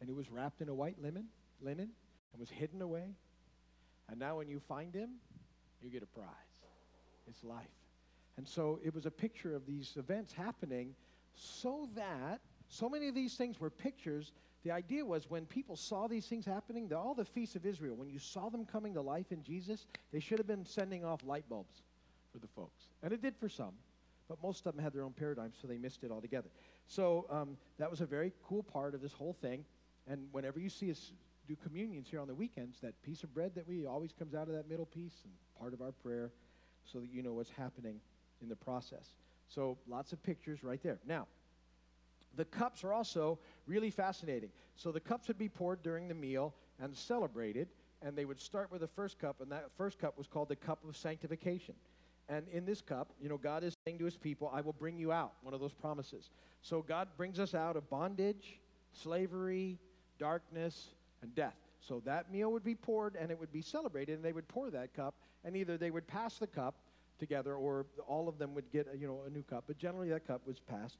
and 0.00 0.08
who 0.08 0.14
was 0.14 0.30
wrapped 0.30 0.60
in 0.60 0.68
a 0.68 0.74
white 0.74 1.00
linen, 1.00 1.24
linen, 1.62 1.88
and 2.32 2.40
was 2.40 2.50
hidden 2.50 2.82
away? 2.82 3.14
And 4.08 4.20
now 4.20 4.36
when 4.36 4.48
you 4.48 4.60
find 4.60 4.94
him, 4.94 5.10
you 5.82 5.90
get 5.90 6.02
a 6.02 6.06
prize. 6.06 6.26
It's 7.26 7.42
life. 7.42 7.64
And 8.36 8.46
so 8.46 8.78
it 8.84 8.94
was 8.94 9.06
a 9.06 9.10
picture 9.10 9.54
of 9.54 9.66
these 9.66 9.94
events 9.96 10.32
happening 10.32 10.94
so 11.34 11.88
that 11.96 12.40
so 12.68 12.88
many 12.88 13.08
of 13.08 13.14
these 13.14 13.34
things 13.34 13.58
were 13.58 13.70
pictures. 13.70 14.32
The 14.62 14.72
idea 14.72 15.04
was 15.04 15.30
when 15.30 15.46
people 15.46 15.76
saw 15.76 16.06
these 16.06 16.26
things 16.26 16.44
happening, 16.44 16.88
the, 16.88 16.98
all 16.98 17.14
the 17.14 17.24
feasts 17.24 17.56
of 17.56 17.64
Israel, 17.64 17.96
when 17.96 18.10
you 18.10 18.18
saw 18.18 18.50
them 18.50 18.66
coming 18.66 18.94
to 18.94 19.00
life 19.00 19.32
in 19.32 19.42
Jesus, 19.42 19.86
they 20.12 20.20
should 20.20 20.38
have 20.38 20.46
been 20.46 20.66
sending 20.66 21.04
off 21.04 21.24
light 21.24 21.48
bulbs 21.48 21.82
for 22.36 22.46
the 22.46 22.52
folks. 22.52 22.88
And 23.02 23.12
it 23.12 23.22
did 23.22 23.34
for 23.36 23.48
some, 23.48 23.72
but 24.28 24.42
most 24.42 24.66
of 24.66 24.74
them 24.74 24.82
had 24.82 24.92
their 24.92 25.02
own 25.02 25.12
paradigms, 25.12 25.56
so 25.60 25.66
they 25.66 25.78
missed 25.78 26.04
it 26.04 26.10
altogether. 26.10 26.48
So 26.86 27.26
um, 27.30 27.56
that 27.78 27.90
was 27.90 28.00
a 28.00 28.06
very 28.06 28.32
cool 28.46 28.62
part 28.62 28.94
of 28.94 29.00
this 29.00 29.12
whole 29.12 29.32
thing. 29.40 29.64
And 30.06 30.28
whenever 30.32 30.58
you 30.58 30.68
see 30.68 30.90
us 30.90 31.12
do 31.48 31.56
communions 31.56 32.08
here 32.10 32.20
on 32.20 32.28
the 32.28 32.34
weekends, 32.34 32.78
that 32.80 33.00
piece 33.02 33.22
of 33.22 33.32
bread 33.32 33.52
that 33.54 33.66
we 33.66 33.86
always 33.86 34.12
comes 34.12 34.34
out 34.34 34.48
of 34.48 34.54
that 34.54 34.68
middle 34.68 34.86
piece 34.86 35.14
and 35.24 35.32
part 35.58 35.72
of 35.72 35.80
our 35.80 35.92
prayer 35.92 36.30
so 36.84 37.00
that 37.00 37.10
you 37.10 37.22
know 37.22 37.32
what's 37.32 37.50
happening 37.50 38.00
in 38.42 38.48
the 38.48 38.56
process. 38.56 39.14
So 39.48 39.78
lots 39.88 40.12
of 40.12 40.22
pictures 40.22 40.62
right 40.62 40.82
there. 40.82 40.98
Now, 41.06 41.26
the 42.36 42.44
cups 42.44 42.84
are 42.84 42.92
also 42.92 43.38
really 43.66 43.90
fascinating. 43.90 44.50
So 44.74 44.92
the 44.92 45.00
cups 45.00 45.28
would 45.28 45.38
be 45.38 45.48
poured 45.48 45.82
during 45.82 46.08
the 46.08 46.14
meal 46.14 46.54
and 46.80 46.94
celebrated, 46.94 47.68
and 48.02 48.16
they 48.16 48.26
would 48.26 48.40
start 48.40 48.70
with 48.70 48.82
the 48.82 48.88
first 48.88 49.18
cup, 49.18 49.40
and 49.40 49.50
that 49.52 49.70
first 49.78 49.98
cup 49.98 50.18
was 50.18 50.26
called 50.26 50.48
the 50.48 50.56
cup 50.56 50.84
of 50.86 50.96
sanctification. 50.96 51.74
And 52.28 52.46
in 52.48 52.64
this 52.64 52.80
cup, 52.80 53.12
you 53.20 53.28
know, 53.28 53.36
God 53.36 53.62
is 53.62 53.74
saying 53.84 53.98
to 53.98 54.04
his 54.04 54.16
people, 54.16 54.50
I 54.52 54.60
will 54.60 54.72
bring 54.72 54.98
you 54.98 55.12
out, 55.12 55.34
one 55.42 55.54
of 55.54 55.60
those 55.60 55.72
promises. 55.72 56.30
So 56.62 56.82
God 56.82 57.08
brings 57.16 57.38
us 57.38 57.54
out 57.54 57.76
of 57.76 57.88
bondage, 57.88 58.58
slavery, 58.92 59.78
darkness, 60.18 60.88
and 61.22 61.34
death. 61.34 61.54
So 61.80 62.02
that 62.04 62.32
meal 62.32 62.50
would 62.50 62.64
be 62.64 62.74
poured 62.74 63.14
and 63.14 63.30
it 63.30 63.38
would 63.38 63.52
be 63.52 63.62
celebrated, 63.62 64.16
and 64.16 64.24
they 64.24 64.32
would 64.32 64.48
pour 64.48 64.70
that 64.70 64.92
cup, 64.94 65.14
and 65.44 65.56
either 65.56 65.78
they 65.78 65.90
would 65.90 66.06
pass 66.08 66.38
the 66.38 66.48
cup 66.48 66.74
together 67.18 67.54
or 67.54 67.86
all 68.06 68.28
of 68.28 68.38
them 68.38 68.54
would 68.54 68.70
get, 68.72 68.88
you 68.98 69.06
know, 69.06 69.20
a 69.26 69.30
new 69.30 69.42
cup. 69.42 69.64
But 69.66 69.78
generally, 69.78 70.08
that 70.10 70.26
cup 70.26 70.42
was 70.46 70.58
passed 70.58 70.98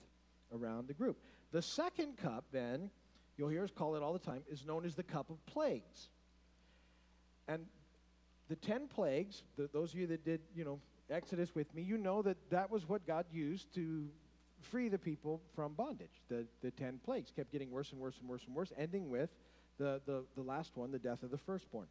around 0.54 0.88
the 0.88 0.94
group. 0.94 1.18
The 1.52 1.60
second 1.62 2.16
cup, 2.16 2.44
then, 2.52 2.90
you'll 3.36 3.48
hear 3.48 3.64
us 3.64 3.70
call 3.70 3.96
it 3.96 4.02
all 4.02 4.12
the 4.12 4.18
time, 4.18 4.42
is 4.50 4.64
known 4.64 4.84
as 4.84 4.94
the 4.94 5.02
cup 5.02 5.30
of 5.30 5.44
plagues. 5.46 6.08
And 7.48 7.66
the 8.48 8.56
10 8.56 8.88
plagues, 8.88 9.42
the, 9.56 9.68
those 9.72 9.92
of 9.92 9.98
you 9.98 10.06
that 10.08 10.24
did, 10.24 10.40
you 10.54 10.64
know, 10.64 10.78
Exodus 11.10 11.54
with 11.54 11.72
me, 11.74 11.82
you 11.82 11.98
know 11.98 12.22
that 12.22 12.36
that 12.50 12.70
was 12.70 12.88
what 12.88 13.06
God 13.06 13.26
used 13.30 13.72
to 13.74 14.08
free 14.60 14.88
the 14.88 14.98
people 14.98 15.40
from 15.54 15.74
bondage. 15.74 16.22
The, 16.28 16.46
the 16.62 16.70
10 16.70 17.00
plagues 17.04 17.30
kept 17.34 17.52
getting 17.52 17.70
worse 17.70 17.92
and 17.92 18.00
worse 18.00 18.16
and 18.20 18.28
worse 18.28 18.44
and 18.46 18.54
worse, 18.54 18.72
ending 18.76 19.08
with 19.08 19.30
the, 19.78 20.00
the, 20.06 20.24
the 20.34 20.42
last 20.42 20.76
one, 20.76 20.90
the 20.90 20.98
death 20.98 21.22
of 21.22 21.30
the 21.30 21.38
firstborn. 21.38 21.86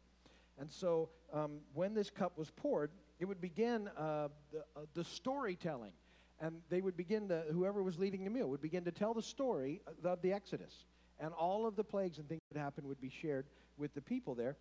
And 0.58 0.70
so 0.70 1.10
um, 1.32 1.58
when 1.74 1.94
this 1.94 2.10
cup 2.10 2.36
was 2.36 2.50
poured, 2.50 2.90
it 3.20 3.24
would 3.24 3.40
begin 3.40 3.88
uh, 3.96 4.28
the, 4.52 4.58
uh, 4.76 4.84
the 4.94 5.04
storytelling. 5.04 5.92
And 6.40 6.60
they 6.68 6.82
would 6.82 6.96
begin 6.96 7.28
to, 7.28 7.44
whoever 7.50 7.82
was 7.82 7.98
leading 7.98 8.24
the 8.24 8.30
meal 8.30 8.48
would 8.48 8.60
begin 8.60 8.84
to 8.84 8.92
tell 8.92 9.14
the 9.14 9.22
story 9.22 9.80
of 10.04 10.20
the 10.20 10.32
Exodus. 10.32 10.84
And 11.18 11.32
all 11.32 11.66
of 11.66 11.76
the 11.76 11.84
plagues 11.84 12.18
and 12.18 12.28
things 12.28 12.42
that 12.52 12.58
happened 12.58 12.86
would 12.86 13.00
be 13.00 13.08
shared 13.08 13.46
with 13.78 13.94
the 13.94 14.02
people 14.02 14.34
there. 14.34 14.56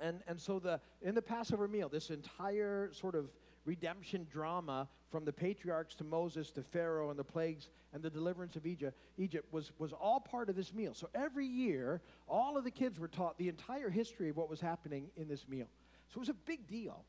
And, 0.00 0.20
and 0.28 0.40
so 0.40 0.58
the, 0.58 0.80
in 1.02 1.14
the 1.14 1.22
Passover 1.22 1.66
meal, 1.66 1.88
this 1.88 2.10
entire 2.10 2.90
sort 2.92 3.14
of 3.14 3.30
redemption 3.64 4.26
drama 4.30 4.88
from 5.10 5.24
the 5.24 5.32
patriarchs 5.32 5.94
to 5.96 6.04
Moses 6.04 6.50
to 6.52 6.62
Pharaoh 6.62 7.10
and 7.10 7.18
the 7.18 7.24
plagues 7.24 7.68
and 7.92 8.02
the 8.02 8.10
deliverance 8.10 8.56
of 8.56 8.66
Egypt, 8.66 8.98
Egypt 9.16 9.52
was, 9.52 9.72
was 9.78 9.92
all 9.92 10.20
part 10.20 10.48
of 10.48 10.56
this 10.56 10.74
meal. 10.74 10.94
So 10.94 11.08
every 11.14 11.46
year, 11.46 12.02
all 12.26 12.56
of 12.56 12.64
the 12.64 12.70
kids 12.70 12.98
were 12.98 13.08
taught 13.08 13.38
the 13.38 13.48
entire 13.48 13.90
history 13.90 14.28
of 14.30 14.36
what 14.36 14.50
was 14.50 14.60
happening 14.60 15.08
in 15.16 15.28
this 15.28 15.46
meal. 15.48 15.66
So 16.08 16.18
it 16.18 16.20
was 16.20 16.28
a 16.28 16.34
big 16.34 16.66
deal 16.66 17.04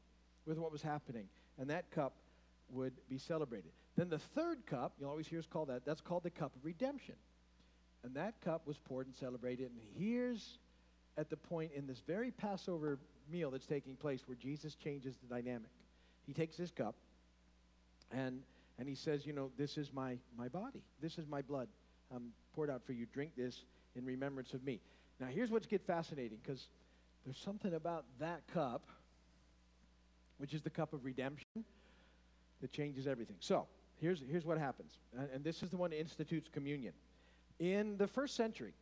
with 0.45 0.57
what 0.57 0.71
was 0.71 0.81
happening. 0.81 1.27
And 1.57 1.69
that 1.69 1.89
cup 1.91 2.13
would 2.69 2.93
be 3.09 3.17
celebrated. 3.17 3.71
Then 3.95 4.09
the 4.09 4.19
third 4.19 4.65
cup, 4.65 4.93
you'll 5.00 5.09
always 5.09 5.27
hear 5.27 5.39
us 5.39 5.47
call 5.47 5.65
that, 5.65 5.85
that's 5.85 6.01
called 6.01 6.24
the 6.24 6.29
cup 6.29 6.55
of 6.55 6.63
redemption. 6.63 7.15
And 8.03 8.13
that 8.15 8.39
cup 8.41 8.67
was 8.67 8.77
poured 8.77 9.07
and 9.07 9.15
celebrated. 9.15 9.71
And 9.71 9.81
here's 9.97 10.59
at 11.17 11.29
the 11.29 11.38
point 11.38 11.71
in 11.75 11.88
this 11.88 12.01
very 12.05 12.31
Passover 12.31 13.00
meal 13.31 13.50
that's 13.50 13.65
taking 13.65 13.95
place 13.95 14.27
where 14.27 14.35
Jesus 14.35 14.75
changes 14.75 15.15
the 15.17 15.27
dynamic. 15.33 15.71
He 16.25 16.34
takes 16.34 16.58
this 16.58 16.72
cup 16.72 16.96
and, 18.12 18.41
and 18.79 18.88
he 18.88 18.96
says, 18.96 19.25
You 19.25 19.34
know, 19.34 19.51
this 19.58 19.77
is 19.77 19.94
my, 19.94 20.17
my 20.38 20.48
body, 20.48 20.82
this 21.01 21.17
is 21.17 21.27
my 21.27 21.41
blood 21.41 21.67
um, 22.13 22.29
poured 22.53 22.70
out 22.70 22.84
for 22.86 22.94
you. 22.94 23.05
Drink 23.13 23.32
this 23.36 23.63
in 23.96 24.05
remembrance 24.05 24.53
of 24.53 24.63
me. 24.63 24.79
Now, 25.20 25.27
here's 25.27 25.51
what's 25.51 25.65
get 25.65 25.82
fascinating 25.82 26.38
because 26.44 26.67
there's 27.25 27.38
something 27.38 27.74
about 27.74 28.05
that 28.20 28.41
cup, 28.53 28.86
which 30.38 30.53
is 30.53 30.62
the 30.62 30.70
cup 30.70 30.94
of 30.94 31.05
redemption, 31.05 31.63
that 32.62 32.72
changes 32.72 33.08
everything. 33.08 33.38
So, 33.39 33.67
here's, 34.00 34.22
here's 34.29 34.46
what 34.46 34.58
happens. 34.58 34.98
And, 35.17 35.29
and 35.36 35.44
this 35.44 35.63
is 35.63 35.70
the 35.70 35.77
one 35.77 35.91
that 35.91 36.00
institutes 36.00 36.50
communion. 36.51 36.94
In 37.60 37.98
the 37.98 38.08
first 38.08 38.36
century, 38.36 38.74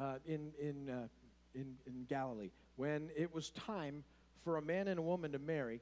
uh, 0.00 0.14
in, 0.26 0.52
in, 0.60 0.90
uh, 0.90 1.08
in, 1.54 1.74
in 1.86 2.04
Galilee, 2.08 2.50
when 2.76 3.10
it 3.16 3.32
was 3.32 3.50
time 3.50 4.04
for 4.42 4.56
a 4.56 4.62
man 4.62 4.88
and 4.88 4.98
a 4.98 5.02
woman 5.02 5.32
to 5.32 5.38
marry, 5.38 5.80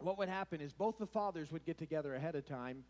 what 0.00 0.18
would 0.18 0.28
happen 0.28 0.60
is 0.60 0.72
both 0.72 0.98
the 0.98 1.06
fathers 1.06 1.52
would 1.52 1.64
get 1.64 1.78
together 1.78 2.14
ahead 2.14 2.34
of 2.34 2.46
time 2.46 2.84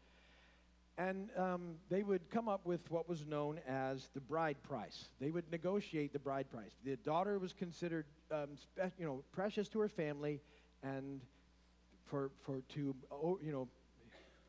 and 0.98 1.30
um, 1.36 1.76
they 1.88 2.02
would 2.02 2.28
come 2.30 2.48
up 2.48 2.66
with 2.66 2.90
what 2.90 3.08
was 3.08 3.24
known 3.26 3.58
as 3.66 4.10
the 4.14 4.20
bride 4.20 4.62
price. 4.62 5.08
They 5.20 5.30
would 5.30 5.50
negotiate 5.50 6.12
the 6.12 6.18
bride 6.18 6.50
price. 6.50 6.72
The 6.84 6.96
daughter 6.96 7.38
was 7.38 7.52
considered, 7.54 8.04
um, 8.30 8.50
spe- 8.56 8.92
you 8.98 9.06
know, 9.06 9.24
precious 9.32 9.68
to 9.70 9.80
her 9.80 9.88
family, 9.88 10.40
and 10.82 11.20
for 12.06 12.30
for 12.42 12.62
to 12.70 12.94
you 13.42 13.52
know 13.52 13.68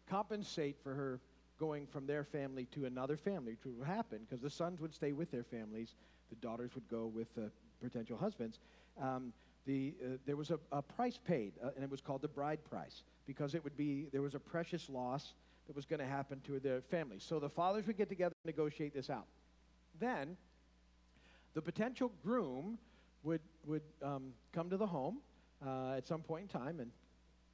compensate 0.09 0.77
for 0.83 0.93
her 0.93 1.21
going 1.59 1.87
from 1.87 2.05
their 2.07 2.23
family 2.23 2.65
to 2.71 2.85
another 2.85 3.17
family, 3.17 3.53
which 3.63 3.75
would 3.77 3.87
happen 3.87 4.19
because 4.27 4.41
the 4.41 4.49
sons 4.49 4.81
would 4.81 4.93
stay 4.93 5.13
with 5.13 5.31
their 5.31 5.43
families, 5.43 5.95
the 6.29 6.35
daughters 6.37 6.71
would 6.75 6.87
go 6.89 7.05
with 7.07 7.27
uh, 7.37 7.43
potential 7.81 8.17
husbands. 8.17 8.59
Um, 9.01 9.33
the, 9.65 9.93
uh, 10.03 10.07
there 10.25 10.35
was 10.35 10.51
a, 10.51 10.59
a 10.71 10.81
price 10.81 11.17
paid, 11.17 11.53
uh, 11.63 11.69
and 11.75 11.83
it 11.83 11.89
was 11.89 12.01
called 12.01 12.21
the 12.21 12.27
bride 12.27 12.59
price 12.69 13.03
because 13.27 13.53
it 13.55 13.63
would 13.63 13.77
be 13.77 14.07
there 14.11 14.21
was 14.21 14.35
a 14.35 14.39
precious 14.39 14.89
loss 14.89 15.33
that 15.67 15.75
was 15.75 15.85
going 15.85 15.99
to 15.99 16.05
happen 16.05 16.41
to 16.47 16.59
their 16.59 16.81
family. 16.81 17.17
So 17.19 17.39
the 17.39 17.49
fathers 17.49 17.85
would 17.87 17.97
get 17.97 18.09
together 18.09 18.33
and 18.43 18.53
negotiate 18.53 18.93
this 18.93 19.09
out. 19.09 19.27
Then 19.99 20.35
the 21.53 21.61
potential 21.61 22.11
groom 22.23 22.77
would 23.23 23.41
would 23.65 23.83
um, 24.01 24.33
come 24.51 24.69
to 24.69 24.77
the 24.77 24.87
home 24.87 25.19
uh, 25.65 25.93
at 25.97 26.07
some 26.07 26.21
point 26.21 26.43
in 26.43 26.59
time 26.59 26.79
and 26.79 26.91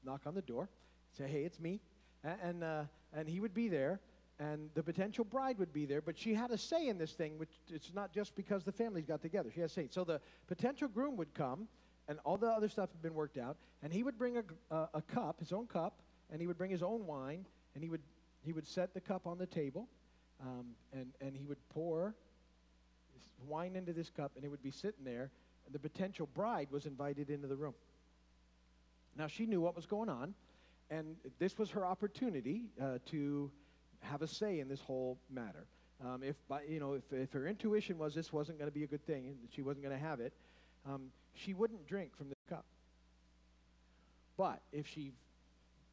knock 0.04 0.22
on 0.26 0.34
the 0.34 0.42
door, 0.42 0.70
say, 1.18 1.28
"Hey, 1.28 1.44
it's 1.44 1.60
me," 1.60 1.82
and 2.24 2.38
and, 2.42 2.64
uh, 2.64 2.84
and 3.14 3.28
he 3.28 3.40
would 3.40 3.54
be 3.54 3.68
there. 3.68 4.00
And 4.40 4.70
the 4.76 4.84
potential 4.84 5.24
bride 5.26 5.58
would 5.58 5.74
be 5.74 5.88
there, 5.88 6.00
but 6.00 6.16
she 6.16 6.36
had 6.36 6.52
a 6.52 6.60
say 6.60 6.90
in 6.90 7.00
this 7.00 7.14
thing, 7.14 7.40
which 7.40 7.50
it's 7.70 7.92
not 7.96 8.14
just 8.14 8.36
because 8.36 8.64
the 8.64 8.72
families 8.72 9.04
got 9.04 9.20
together. 9.20 9.50
She 9.52 9.62
had 9.62 9.70
a 9.72 9.74
say. 9.74 9.88
So 9.90 10.04
the 10.04 10.22
potential 10.46 10.88
groom 10.88 11.18
would 11.18 11.34
come, 11.34 11.68
and 12.08 12.20
all 12.24 12.38
the 12.38 12.48
other 12.48 12.70
stuff 12.70 12.90
had 12.92 13.02
been 13.02 13.14
worked 13.14 13.38
out. 13.38 13.58
And 13.84 13.92
he 13.92 14.04
would 14.04 14.18
bring 14.18 14.38
a, 14.38 14.44
a, 14.74 14.90
a, 14.96 15.02
cup, 15.02 15.40
his 15.40 15.52
own 15.52 15.68
cup, 15.68 16.00
and 16.32 16.42
he 16.42 16.48
would 16.48 16.58
bring 16.58 16.72
his 16.72 16.84
own 16.84 17.06
wine, 17.06 17.46
and 17.76 17.84
he 17.84 17.90
would, 17.90 18.02
he 18.42 18.54
would 18.54 18.68
set 18.68 18.94
the 18.94 19.02
cup 19.02 19.28
on 19.28 19.38
the 19.38 19.46
table, 19.46 19.88
um, 20.42 20.68
and, 20.94 21.08
and 21.22 21.36
he 21.36 21.46
would 21.46 21.58
pour 21.70 22.16
wine 23.48 23.76
into 23.76 23.94
this 23.94 24.10
cup, 24.10 24.32
and 24.36 24.44
it 24.44 24.50
would 24.50 24.64
be 24.64 24.72
sitting 24.72 25.04
there, 25.04 25.32
and 25.66 25.74
the 25.74 25.80
potential 25.80 26.28
bride 26.34 26.68
was 26.72 26.86
invited 26.86 27.30
into 27.30 27.48
the 27.48 27.56
room. 27.56 27.74
Now, 29.18 29.28
she 29.28 29.46
knew 29.46 29.62
what 29.62 29.76
was 29.76 29.86
going 29.86 30.10
on, 30.10 30.34
and 30.90 31.16
this 31.40 31.58
was 31.58 31.70
her 31.72 31.86
opportunity 31.86 32.66
uh, 32.82 33.00
to 33.08 33.52
have 34.02 34.22
a 34.22 34.28
say 34.28 34.60
in 34.60 34.68
this 34.68 34.80
whole 34.82 35.18
matter. 35.30 35.66
Um, 36.06 36.22
if, 36.24 36.36
by, 36.48 36.62
you 36.64 36.80
know, 36.80 36.94
if, 36.94 37.12
if 37.12 37.32
her 37.34 37.48
intuition 37.48 37.98
was 37.98 38.14
this 38.14 38.32
wasn't 38.32 38.60
going 38.60 38.70
to 38.70 38.74
be 38.74 38.84
a 38.84 38.88
good 38.88 39.06
thing, 39.06 39.28
and 39.28 39.38
she 39.52 39.62
wasn't 39.62 39.84
going 39.86 39.98
to 39.98 40.04
have 40.04 40.20
it, 40.20 40.34
um, 40.86 41.08
she 41.38 41.54
wouldn't 41.54 41.88
drink 41.88 42.16
from 42.18 42.30
the 42.30 42.36
cup. 42.50 42.66
But 44.38 44.62
if 44.72 44.88
she 44.88 45.14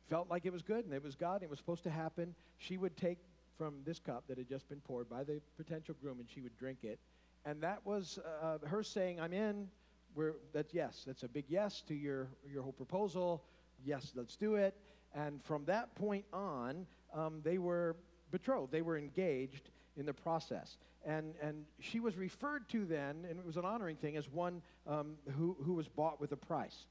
felt 0.09 0.29
like 0.29 0.45
it 0.45 0.53
was 0.53 0.63
good 0.63 0.85
and 0.85 0.93
it 0.93 1.03
was 1.03 1.15
God 1.15 1.37
and 1.37 1.45
it 1.45 1.51
was 1.51 1.59
supposed 1.59 1.85
to 1.85 1.91
happen, 1.91 2.35
she 2.59 2.77
would 2.77 2.97
take 2.97 3.19
from 3.57 3.77
this 3.85 3.99
cup 3.99 4.25
that 4.29 4.39
had 4.39 4.49
just 4.49 4.69
been 4.69 4.81
poured 4.81 5.09
by 5.09 5.25
the 5.25 5.41
potential 5.57 5.95
groom 6.01 6.19
and 6.21 6.29
she 6.29 6.41
would 6.41 6.57
drink 6.59 6.79
it. 6.83 6.99
And 7.47 7.63
that 7.63 7.85
was 7.85 8.19
uh, 8.43 8.59
her 8.67 8.83
saying, 8.83 9.21
I'm 9.21 9.33
in. 9.33 9.69
We're, 10.15 10.35
that's 10.53 10.73
yes, 10.73 11.05
that's 11.07 11.23
a 11.23 11.29
big 11.29 11.45
yes 11.49 11.83
to 11.89 11.95
your, 11.95 12.29
your 12.51 12.63
whole 12.63 12.73
proposal. 12.73 13.43
Yes, 13.85 14.13
let's 14.15 14.37
do 14.37 14.55
it. 14.55 14.75
And 15.15 15.43
from 15.45 15.65
that 15.67 15.95
point 15.95 16.25
on, 16.33 16.87
um, 17.15 17.41
they 17.45 17.59
were 17.59 17.97
betrothed, 18.31 18.73
they 18.73 18.83
were 18.83 18.99
engaged 18.99 19.71
in 19.97 20.07
the 20.07 20.13
process. 20.13 20.77
And, 21.05 21.35
and 21.43 21.65
she 21.81 22.01
was 22.01 22.17
referred 22.17 22.69
to 22.71 22.85
then, 22.85 23.27
and 23.29 23.39
it 23.39 23.45
was 23.45 23.57
an 23.57 23.65
honoring 23.65 23.97
thing, 23.97 24.17
as 24.17 24.29
one 24.29 24.63
um, 24.87 25.15
who, 25.37 25.57
who 25.65 25.75
was 25.75 25.89
bought 25.89 26.21
with 26.21 26.33
a 26.33 26.37
price. 26.37 26.87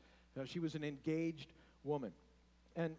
She 0.46 0.60
was 0.60 0.76
an 0.76 0.84
engaged 0.84 1.54
woman. 1.84 2.12
And 2.76 2.96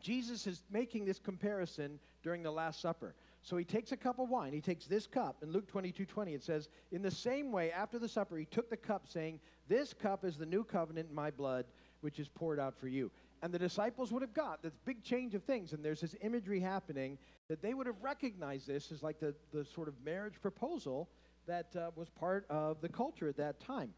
Jesus 0.00 0.46
is 0.46 0.62
making 0.70 1.04
this 1.04 1.18
comparison 1.18 1.98
during 2.22 2.42
the 2.42 2.50
Last 2.50 2.80
Supper. 2.80 3.14
So 3.42 3.56
he 3.56 3.64
takes 3.64 3.92
a 3.92 3.96
cup 3.96 4.18
of 4.18 4.28
wine. 4.28 4.52
He 4.52 4.60
takes 4.60 4.86
this 4.86 5.06
cup. 5.06 5.36
In 5.42 5.52
Luke 5.52 5.68
22 5.68 6.04
20, 6.04 6.34
it 6.34 6.42
says, 6.42 6.68
In 6.90 7.02
the 7.02 7.10
same 7.10 7.52
way, 7.52 7.70
after 7.70 7.98
the 7.98 8.08
supper, 8.08 8.36
he 8.36 8.44
took 8.44 8.68
the 8.68 8.76
cup, 8.76 9.06
saying, 9.08 9.38
This 9.68 9.94
cup 9.94 10.24
is 10.24 10.36
the 10.36 10.46
new 10.46 10.64
covenant 10.64 11.08
in 11.10 11.14
my 11.14 11.30
blood, 11.30 11.64
which 12.00 12.18
is 12.18 12.28
poured 12.28 12.58
out 12.58 12.76
for 12.76 12.88
you. 12.88 13.10
And 13.46 13.54
the 13.54 13.60
disciples 13.60 14.10
would 14.10 14.22
have 14.22 14.34
got 14.34 14.60
this 14.60 14.72
big 14.84 15.04
change 15.04 15.36
of 15.36 15.44
things. 15.44 15.72
And 15.72 15.84
there's 15.84 16.00
this 16.00 16.16
imagery 16.20 16.58
happening 16.58 17.16
that 17.46 17.62
they 17.62 17.74
would 17.74 17.86
have 17.86 18.02
recognized 18.02 18.66
this 18.66 18.90
as 18.90 19.04
like 19.04 19.20
the, 19.20 19.36
the 19.52 19.64
sort 19.64 19.86
of 19.86 19.94
marriage 20.04 20.34
proposal 20.42 21.08
that 21.46 21.68
uh, 21.76 21.92
was 21.94 22.08
part 22.08 22.44
of 22.50 22.80
the 22.80 22.88
culture 22.88 23.28
at 23.28 23.36
that 23.36 23.60
time. 23.60 23.94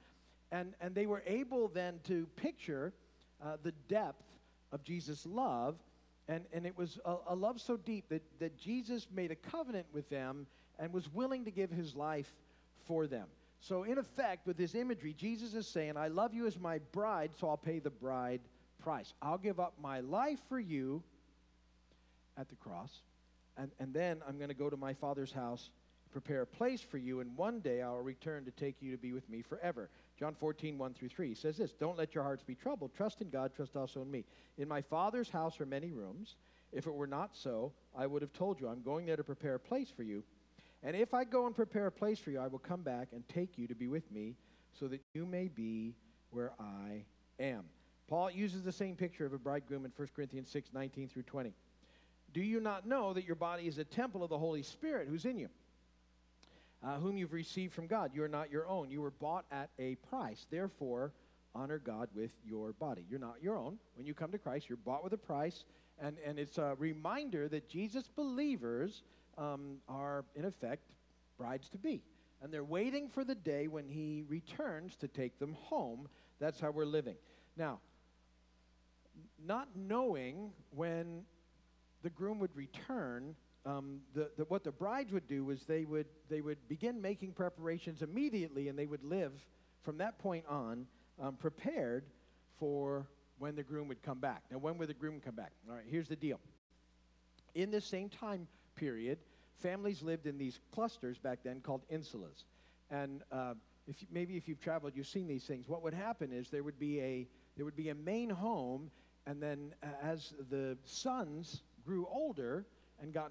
And, 0.53 0.75
and 0.83 0.95
they 0.95 1.07
were 1.07 1.23
able 1.27 1.69
then 1.69 1.99
to 2.09 2.27
picture 2.37 2.93
uh, 3.43 3.57
the 3.63 3.73
depth 3.89 4.27
of 4.71 4.85
Jesus' 4.85 5.25
love. 5.25 5.77
And, 6.29 6.45
and 6.53 6.67
it 6.67 6.77
was 6.77 6.99
a, 7.07 7.15
a 7.29 7.35
love 7.35 7.59
so 7.59 7.79
deep 7.79 8.11
that, 8.11 8.25
that 8.41 8.59
Jesus 8.59 9.07
made 9.11 9.31
a 9.31 9.35
covenant 9.35 9.87
with 9.95 10.11
them 10.11 10.47
and 10.79 10.93
was 10.93 11.11
willing 11.11 11.47
to 11.47 11.51
give 11.51 11.71
his 11.71 11.97
life 11.97 12.31
for 12.87 13.07
them. 13.07 13.29
So, 13.61 13.85
in 13.85 13.97
effect, 13.97 14.47
with 14.47 14.59
this 14.59 14.75
imagery, 14.75 15.15
Jesus 15.15 15.55
is 15.55 15.67
saying, 15.67 15.97
I 15.97 16.09
love 16.09 16.35
you 16.35 16.47
as 16.47 16.59
my 16.61 16.81
bride, 16.93 17.31
so 17.41 17.49
I'll 17.49 17.57
pay 17.57 17.79
the 17.79 17.89
bride 17.89 18.43
price. 18.79 19.13
I'll 19.21 19.39
give 19.39 19.61
up 19.61 19.75
my 19.81 20.01
life 20.01 20.39
for 20.49 20.59
you 20.59 21.03
at 22.37 22.49
the 22.49 22.57
cross, 22.57 22.91
and, 23.57 23.71
and 23.79 23.93
then 23.93 24.23
I'm 24.27 24.37
going 24.39 24.49
to 24.49 24.55
go 24.55 24.71
to 24.71 24.77
my 24.77 24.95
Father's 24.95 25.33
house, 25.33 25.71
prepare 26.13 26.43
a 26.43 26.47
place 26.47 26.81
for 26.81 26.99
you, 26.99 27.21
and 27.21 27.37
one 27.37 27.61
day 27.61 27.83
I'll 27.83 27.97
return 27.97 28.45
to 28.45 28.51
take 28.53 28.81
you 28.81 28.93
to 28.93 28.99
be 28.99 29.13
with 29.13 29.29
me 29.29 29.43
forever. 29.43 29.91
John 30.19 30.35
14, 30.35 30.79
1 30.79 30.95
through 30.95 31.09
3 31.09 31.35
says 31.35 31.57
this 31.57 31.73
Don't 31.73 31.99
let 31.99 32.15
your 32.15 32.25
hearts 32.25 32.43
be 32.43 32.55
troubled. 32.55 32.95
Trust 32.95 33.21
in 33.21 33.31
God, 33.31 33.53
trust 33.55 33.77
also 33.77 34.03
in 34.03 34.11
me. 34.11 34.25
In 34.57 34.69
my 34.69 34.81
Father's 34.81 35.29
house 35.29 35.61
are 35.61 35.67
many 35.67 35.91
rooms. 35.91 36.37
If 36.73 36.87
it 36.87 36.93
were 36.93 37.07
not 37.07 37.35
so, 37.35 37.73
I 37.97 38.07
would 38.07 38.23
have 38.23 38.33
told 38.33 38.61
you, 38.61 38.69
I'm 38.69 38.83
going 38.83 39.07
there 39.07 39.17
to 39.17 39.25
prepare 39.25 39.55
a 39.55 39.61
place 39.61 39.91
for 39.95 40.03
you. 40.03 40.23
And 40.83 40.95
if 40.95 41.15
I 41.15 41.25
go 41.25 41.47
and 41.47 41.57
prepare 41.57 41.87
a 41.87 41.93
place 41.93 42.19
for 42.19 42.31
you, 42.31 42.39
I 42.39 42.47
will 42.47 42.59
come 42.59 42.83
back 42.83 43.09
and 43.13 43.27
take 43.29 43.59
you 43.59 43.67
to 43.67 43.75
be 43.75 43.89
with 43.89 44.11
me, 44.13 44.37
so 44.79 44.87
that 44.89 45.01
you 45.15 45.27
may 45.27 45.49
be 45.49 45.95
where 46.31 46.53
I 46.61 47.05
am. 47.41 47.65
Paul 48.09 48.31
uses 48.31 48.63
the 48.63 48.73
same 48.73 48.97
picture 48.97 49.27
of 49.27 49.35
a 49.35 49.39
bridegroom 49.39 49.85
in 49.85 49.93
1 49.95 50.09
Corinthians 50.17 50.51
6 50.51 50.71
19 50.73 51.09
through 51.09 51.23
20. 51.25 51.53
Do 52.33 52.41
you 52.41 52.61
not 52.61 52.87
know 52.87 53.13
that 53.13 53.25
your 53.25 53.37
body 53.37 53.67
is 53.67 53.79
a 53.79 53.85
temple 53.85 54.23
of 54.23 54.31
the 54.31 54.39
Holy 54.39 54.63
Spirit 54.63 55.09
who's 55.09 55.25
in 55.25 55.39
you, 55.39 55.49
uh, 56.83 56.99
whom 56.99 57.17
you've 57.17 57.33
received 57.33 57.75
from 57.75 57.87
God? 57.87 58.11
You 58.15 58.23
are 58.23 58.29
not 58.29 58.51
your 58.51 58.67
own. 58.67 58.91
You 58.91 59.03
were 59.03 59.11
bought 59.11 59.45
at 59.51 59.71
a 59.79 59.97
price. 59.97 60.47
Therefore, 60.51 61.13
honor 61.55 61.79
God 61.79 62.09
with 62.15 62.31
your 62.47 62.73
body. 62.73 63.05
You're 63.11 63.19
not 63.19 63.37
your 63.43 63.57
own. 63.57 63.79
When 63.95 64.07
you 64.07 64.15
come 64.15 64.31
to 64.33 64.39
Christ, 64.39 64.69
you're 64.69 64.79
bought 64.79 65.05
with 65.05 65.13
a 65.13 65.19
price. 65.19 65.65
And, 66.01 66.17
and 66.25 66.39
it's 66.39 66.59
a 66.59 66.77
reminder 66.79 67.49
that 67.49 67.69
Jesus 67.69 68.09
believers 68.15 69.03
um, 69.37 69.79
are, 69.89 70.25
in 70.35 70.45
effect, 70.45 70.83
brides 71.37 71.69
to 71.71 71.79
be. 71.79 72.03
And 72.43 72.53
they're 72.53 72.65
waiting 72.65 73.09
for 73.09 73.25
the 73.25 73.35
day 73.35 73.67
when 73.69 73.89
he 73.89 74.25
returns 74.29 74.97
to 74.97 75.09
take 75.09 75.39
them 75.39 75.57
home. 75.61 76.09
That's 76.39 76.61
how 76.61 76.71
we're 76.71 76.87
living. 76.87 77.17
Now, 77.57 77.81
not 79.45 79.69
knowing 79.75 80.51
when 80.71 81.23
the 82.03 82.11
groom 82.11 82.39
would 82.39 82.55
return, 82.55 83.35
um, 83.67 84.01
the, 84.15 84.31
the, 84.37 84.45
what 84.45 84.65
the 84.65 84.73
brides 84.73 85.13
would 85.13 85.27
do 85.27 85.45
was 85.45 85.65
they 85.65 85.85
would, 85.85 86.07
they 86.29 86.41
would 86.41 86.59
begin 86.69 87.01
making 87.01 87.33
preparations 87.33 88.03
immediately 88.03 88.69
and 88.69 88.79
they 88.79 88.87
would 88.87 89.05
live 89.05 89.33
from 89.83 89.99
that 89.99 90.19
point 90.19 90.45
on 90.49 90.87
um, 91.21 91.35
prepared 91.37 92.05
for 92.59 93.07
when 93.39 93.55
the 93.55 93.63
groom 93.63 93.89
would 93.89 94.03
come 94.03 94.19
back. 94.19 94.43
Now, 94.51 94.59
when 94.59 94.79
would 94.79 94.89
the 94.89 94.95
groom 94.95 95.21
come 95.21 95.35
back? 95.35 95.53
All 95.69 95.75
right, 95.75 95.85
here's 95.89 96.09
the 96.09 96.17
deal. 96.17 96.41
In 97.55 97.71
this 97.71 97.85
same 97.85 98.09
time 98.09 98.47
period, 98.75 99.19
families 99.61 100.03
lived 100.03 100.27
in 100.27 100.39
these 100.39 100.61
clusters 100.73 101.19
back 101.19 101.41
then 101.45 101.61
called 101.61 101.83
insulas. 101.93 102.45
And 102.91 103.23
uh, 103.33 103.55
if 103.87 104.03
you, 104.03 104.09
maybe 104.11 104.37
if 104.37 104.49
you've 104.49 104.61
traveled, 104.61 104.93
you've 104.95 105.07
seen 105.09 105.27
these 105.27 105.45
things. 105.45 105.69
What 105.69 105.83
would 105.83 105.95
happen 105.95 106.33
is 106.33 106.51
there 106.51 106.63
would 106.63 106.79
be 106.79 107.01
a, 107.01 107.27
there 107.57 107.65
would 107.65 107.77
be 107.77 107.89
a 107.89 107.95
main 107.95 108.31
home, 108.31 108.91
and 109.29 109.43
then 109.43 109.75
uh, 109.83 109.87
as 110.03 110.33
the 110.51 110.77
sons 110.85 111.61
grew 111.85 112.07
older 112.11 112.65
and 113.01 113.13
got 113.13 113.31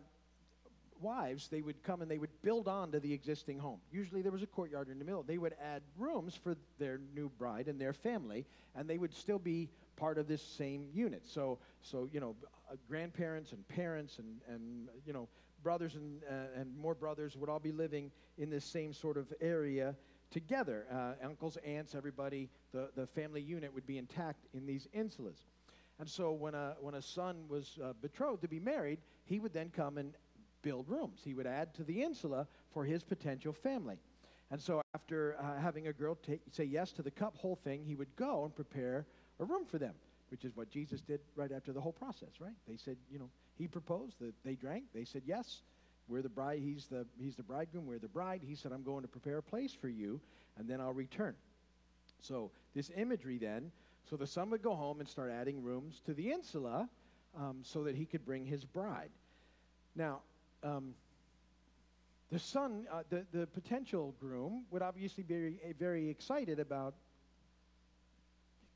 wives, 1.01 1.47
they 1.47 1.61
would 1.61 1.81
come 1.83 2.01
and 2.01 2.09
they 2.09 2.19
would 2.19 2.41
build 2.43 2.67
on 2.67 2.91
to 2.91 2.99
the 2.99 3.11
existing 3.11 3.57
home. 3.57 3.79
Usually 3.91 4.21
there 4.21 4.31
was 4.31 4.43
a 4.43 4.47
courtyard 4.47 4.89
in 4.89 4.99
the 4.99 5.05
middle. 5.05 5.23
They 5.23 5.39
would 5.39 5.55
add 5.61 5.81
rooms 5.97 6.35
for 6.35 6.55
their 6.79 6.99
new 7.15 7.29
bride 7.37 7.67
and 7.67 7.81
their 7.81 7.93
family, 7.93 8.45
and 8.75 8.87
they 8.87 8.97
would 8.97 9.13
still 9.13 9.39
be 9.39 9.69
part 9.95 10.19
of 10.19 10.27
this 10.27 10.41
same 10.41 10.87
unit. 10.93 11.23
So, 11.25 11.57
so 11.81 12.07
you 12.11 12.19
know, 12.19 12.35
uh, 12.71 12.75
grandparents 12.87 13.51
and 13.51 13.67
parents 13.67 14.19
and, 14.19 14.39
and 14.47 14.89
you 15.05 15.13
know, 15.13 15.27
brothers 15.63 15.95
and, 15.95 16.21
uh, 16.29 16.59
and 16.61 16.77
more 16.77 16.93
brothers 16.93 17.35
would 17.35 17.49
all 17.49 17.59
be 17.59 17.71
living 17.71 18.11
in 18.37 18.49
this 18.51 18.65
same 18.65 18.93
sort 18.93 19.17
of 19.17 19.33
area 19.41 19.95
together. 20.29 20.85
Uh, 20.91 21.25
uncles, 21.25 21.57
aunts, 21.65 21.95
everybody, 21.95 22.49
the, 22.71 22.89
the 22.95 23.07
family 23.07 23.41
unit 23.41 23.73
would 23.73 23.87
be 23.87 23.97
intact 23.97 24.45
in 24.53 24.65
these 24.67 24.87
insulas. 24.95 25.37
And 25.99 26.07
so 26.09 26.31
when 26.31 26.53
a, 26.53 26.75
when 26.79 26.93
a 26.93 27.01
son 27.01 27.45
was 27.49 27.77
uh, 27.83 27.93
betrothed 28.01 28.41
to 28.43 28.47
be 28.47 28.59
married, 28.59 28.99
he 29.25 29.39
would 29.39 29.53
then 29.53 29.71
come 29.75 29.97
and 29.97 30.13
build 30.61 30.87
rooms. 30.87 31.21
He 31.23 31.33
would 31.33 31.47
add 31.47 31.73
to 31.75 31.83
the 31.83 32.03
insula 32.03 32.47
for 32.73 32.83
his 32.83 33.03
potential 33.03 33.53
family. 33.53 33.97
And 34.51 34.61
so 34.61 34.81
after 34.93 35.35
uh, 35.39 35.59
having 35.59 35.87
a 35.87 35.93
girl 35.93 36.17
say 36.51 36.63
yes 36.63 36.91
to 36.93 37.01
the 37.01 37.11
cup 37.11 37.35
whole 37.35 37.55
thing, 37.63 37.83
he 37.83 37.95
would 37.95 38.15
go 38.15 38.45
and 38.45 38.55
prepare 38.55 39.05
a 39.39 39.45
room 39.45 39.65
for 39.65 39.77
them, 39.77 39.93
which 40.29 40.45
is 40.45 40.55
what 40.55 40.69
Jesus 40.69 41.01
did 41.01 41.19
right 41.35 41.51
after 41.51 41.73
the 41.73 41.81
whole 41.81 41.91
process, 41.91 42.29
right? 42.39 42.55
They 42.67 42.77
said, 42.77 42.97
you 43.11 43.19
know, 43.19 43.29
he 43.57 43.67
proposed, 43.67 44.19
that 44.19 44.33
they 44.45 44.55
drank, 44.55 44.85
they 44.93 45.03
said 45.03 45.23
yes. 45.25 45.61
We're 46.07 46.21
the 46.21 46.29
bride, 46.29 46.61
he's 46.63 46.85
the 46.85 47.05
he's 47.19 47.35
the 47.35 47.43
bridegroom, 47.43 47.85
we're 47.85 47.99
the 47.99 48.07
bride. 48.07 48.41
He 48.41 48.55
said, 48.55 48.71
I'm 48.71 48.83
going 48.83 49.01
to 49.01 49.09
prepare 49.09 49.39
a 49.39 49.43
place 49.43 49.73
for 49.73 49.89
you, 49.89 50.21
and 50.57 50.69
then 50.69 50.79
I'll 50.79 50.93
return. 50.93 51.35
So 52.21 52.51
this 52.73 52.89
imagery 52.95 53.37
then, 53.37 53.71
so 54.09 54.15
the 54.15 54.27
son 54.27 54.49
would 54.51 54.61
go 54.61 54.73
home 54.75 54.99
and 54.99 55.07
start 55.07 55.31
adding 55.31 55.61
rooms 55.63 56.01
to 56.05 56.13
the 56.13 56.31
insula 56.31 56.89
um, 57.37 57.59
so 57.61 57.83
that 57.83 57.95
he 57.95 58.05
could 58.05 58.25
bring 58.25 58.45
his 58.45 58.63
bride. 58.63 59.09
Now, 59.95 60.21
um, 60.63 60.93
the 62.31 62.39
son, 62.39 62.87
uh, 62.91 63.03
the, 63.09 63.25
the 63.31 63.47
potential 63.47 64.13
groom, 64.19 64.65
would 64.71 64.81
obviously 64.81 65.23
be 65.23 65.33
very, 65.33 65.59
very 65.79 66.09
excited 66.09 66.59
about 66.59 66.93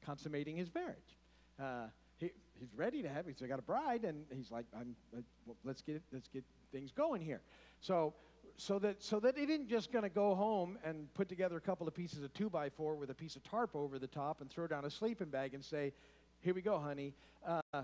consummating 0.05 0.55
his 0.55 0.73
marriage. 0.73 1.17
Uh, 1.59 1.87
he, 2.17 2.31
he's 2.59 2.73
ready 2.75 3.01
to 3.01 3.09
have. 3.09 3.25
He's 3.25 3.41
got 3.41 3.59
a 3.59 3.63
bride, 3.63 4.03
and 4.03 4.23
he's 4.33 4.51
like, 4.51 4.65
"I'm. 4.73 4.95
Uh, 5.15 5.21
well, 5.45 5.57
let's 5.63 5.81
get 5.81 6.01
let's 6.13 6.27
get 6.27 6.43
things 6.71 6.91
going 6.91 7.21
here." 7.21 7.41
So, 7.81 8.13
so 8.57 8.79
that 8.79 9.03
so 9.03 9.19
that 9.19 9.37
he 9.37 9.45
didn't 9.45 9.67
just 9.67 9.91
going 9.91 10.03
to 10.03 10.09
go 10.09 10.35
home 10.35 10.77
and 10.83 11.13
put 11.13 11.29
together 11.29 11.57
a 11.57 11.61
couple 11.61 11.87
of 11.87 11.93
pieces 11.93 12.23
of 12.23 12.33
two 12.33 12.49
by 12.49 12.69
four 12.69 12.95
with 12.95 13.09
a 13.09 13.13
piece 13.13 13.35
of 13.35 13.43
tarp 13.43 13.75
over 13.75 13.99
the 13.99 14.07
top 14.07 14.41
and 14.41 14.49
throw 14.49 14.67
down 14.67 14.85
a 14.85 14.89
sleeping 14.89 15.29
bag 15.29 15.53
and 15.53 15.63
say, 15.63 15.93
"Here 16.41 16.53
we 16.53 16.61
go, 16.61 16.79
honey." 16.79 17.13
Uh, 17.45 17.83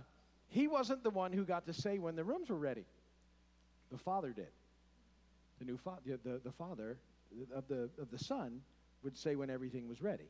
he 0.50 0.68
wasn't 0.68 1.04
the 1.04 1.10
one 1.10 1.34
who 1.34 1.44
got 1.44 1.66
to 1.66 1.74
say 1.74 1.98
when 1.98 2.16
the 2.16 2.24
rooms 2.24 2.50
were 2.50 2.58
ready. 2.58 2.86
The 3.92 3.98
father 3.98 4.32
did. 4.32 4.52
The 5.60 5.66
new 5.66 5.78
father, 5.78 6.02
the, 6.24 6.40
the 6.44 6.52
father 6.52 6.98
of 7.54 7.68
the 7.68 7.90
of 8.00 8.12
the 8.12 8.20
son 8.20 8.62
would 9.04 9.18
say 9.18 9.36
when 9.36 9.50
everything 9.50 9.88
was 9.88 10.02
ready 10.02 10.30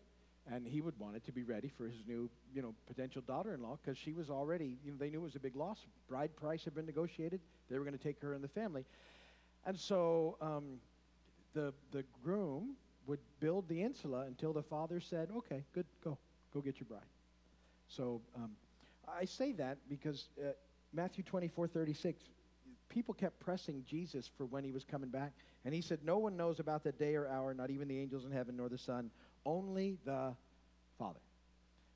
and 0.51 0.65
he 0.65 0.81
would 0.81 0.97
want 0.97 1.15
it 1.15 1.25
to 1.25 1.31
be 1.31 1.43
ready 1.43 1.69
for 1.77 1.87
his 1.87 2.03
new, 2.07 2.29
you 2.53 2.61
know, 2.61 2.73
potential 2.87 3.21
daughter-in-law 3.27 3.77
because 3.83 3.97
she 3.97 4.13
was 4.13 4.29
already, 4.29 4.77
you 4.83 4.91
know, 4.91 4.97
they 4.97 5.09
knew 5.09 5.19
it 5.19 5.23
was 5.23 5.35
a 5.35 5.39
big 5.39 5.55
loss. 5.55 5.79
Bride 6.07 6.35
price 6.35 6.63
had 6.63 6.73
been 6.73 6.85
negotiated. 6.85 7.41
They 7.69 7.77
were 7.77 7.83
going 7.83 7.97
to 7.97 8.03
take 8.03 8.19
her 8.21 8.33
and 8.33 8.43
the 8.43 8.47
family, 8.47 8.85
and 9.65 9.77
so 9.77 10.37
um, 10.41 10.79
the 11.53 11.73
the 11.91 12.03
groom 12.23 12.75
would 13.05 13.19
build 13.39 13.67
the 13.67 13.81
insula 13.81 14.25
until 14.25 14.53
the 14.53 14.63
father 14.63 14.99
said, 14.99 15.29
"Okay, 15.37 15.63
good, 15.73 15.85
go, 16.03 16.17
go 16.53 16.61
get 16.61 16.79
your 16.79 16.87
bride." 16.87 17.01
So 17.87 18.21
um, 18.35 18.51
I 19.07 19.25
say 19.25 19.53
that 19.53 19.77
because 19.89 20.29
uh, 20.39 20.51
Matthew 20.93 21.23
twenty-four 21.23 21.67
thirty-six. 21.67 22.23
People 22.89 23.13
kept 23.13 23.37
pressing 23.41 23.83
Jesus 23.85 24.31
for 24.37 24.45
when 24.45 24.63
he 24.63 24.71
was 24.71 24.85
coming 24.85 25.09
back. 25.09 25.33
And 25.65 25.73
he 25.73 25.81
said, 25.81 25.99
No 26.05 26.19
one 26.19 26.37
knows 26.37 26.61
about 26.61 26.85
the 26.85 26.93
day 26.93 27.15
or 27.15 27.27
hour, 27.27 27.53
not 27.53 27.69
even 27.69 27.89
the 27.89 27.99
angels 27.99 28.23
in 28.23 28.31
heaven 28.31 28.55
nor 28.55 28.69
the 28.69 28.77
Son, 28.77 29.11
only 29.45 29.97
the 30.05 30.33
Father. 30.97 31.19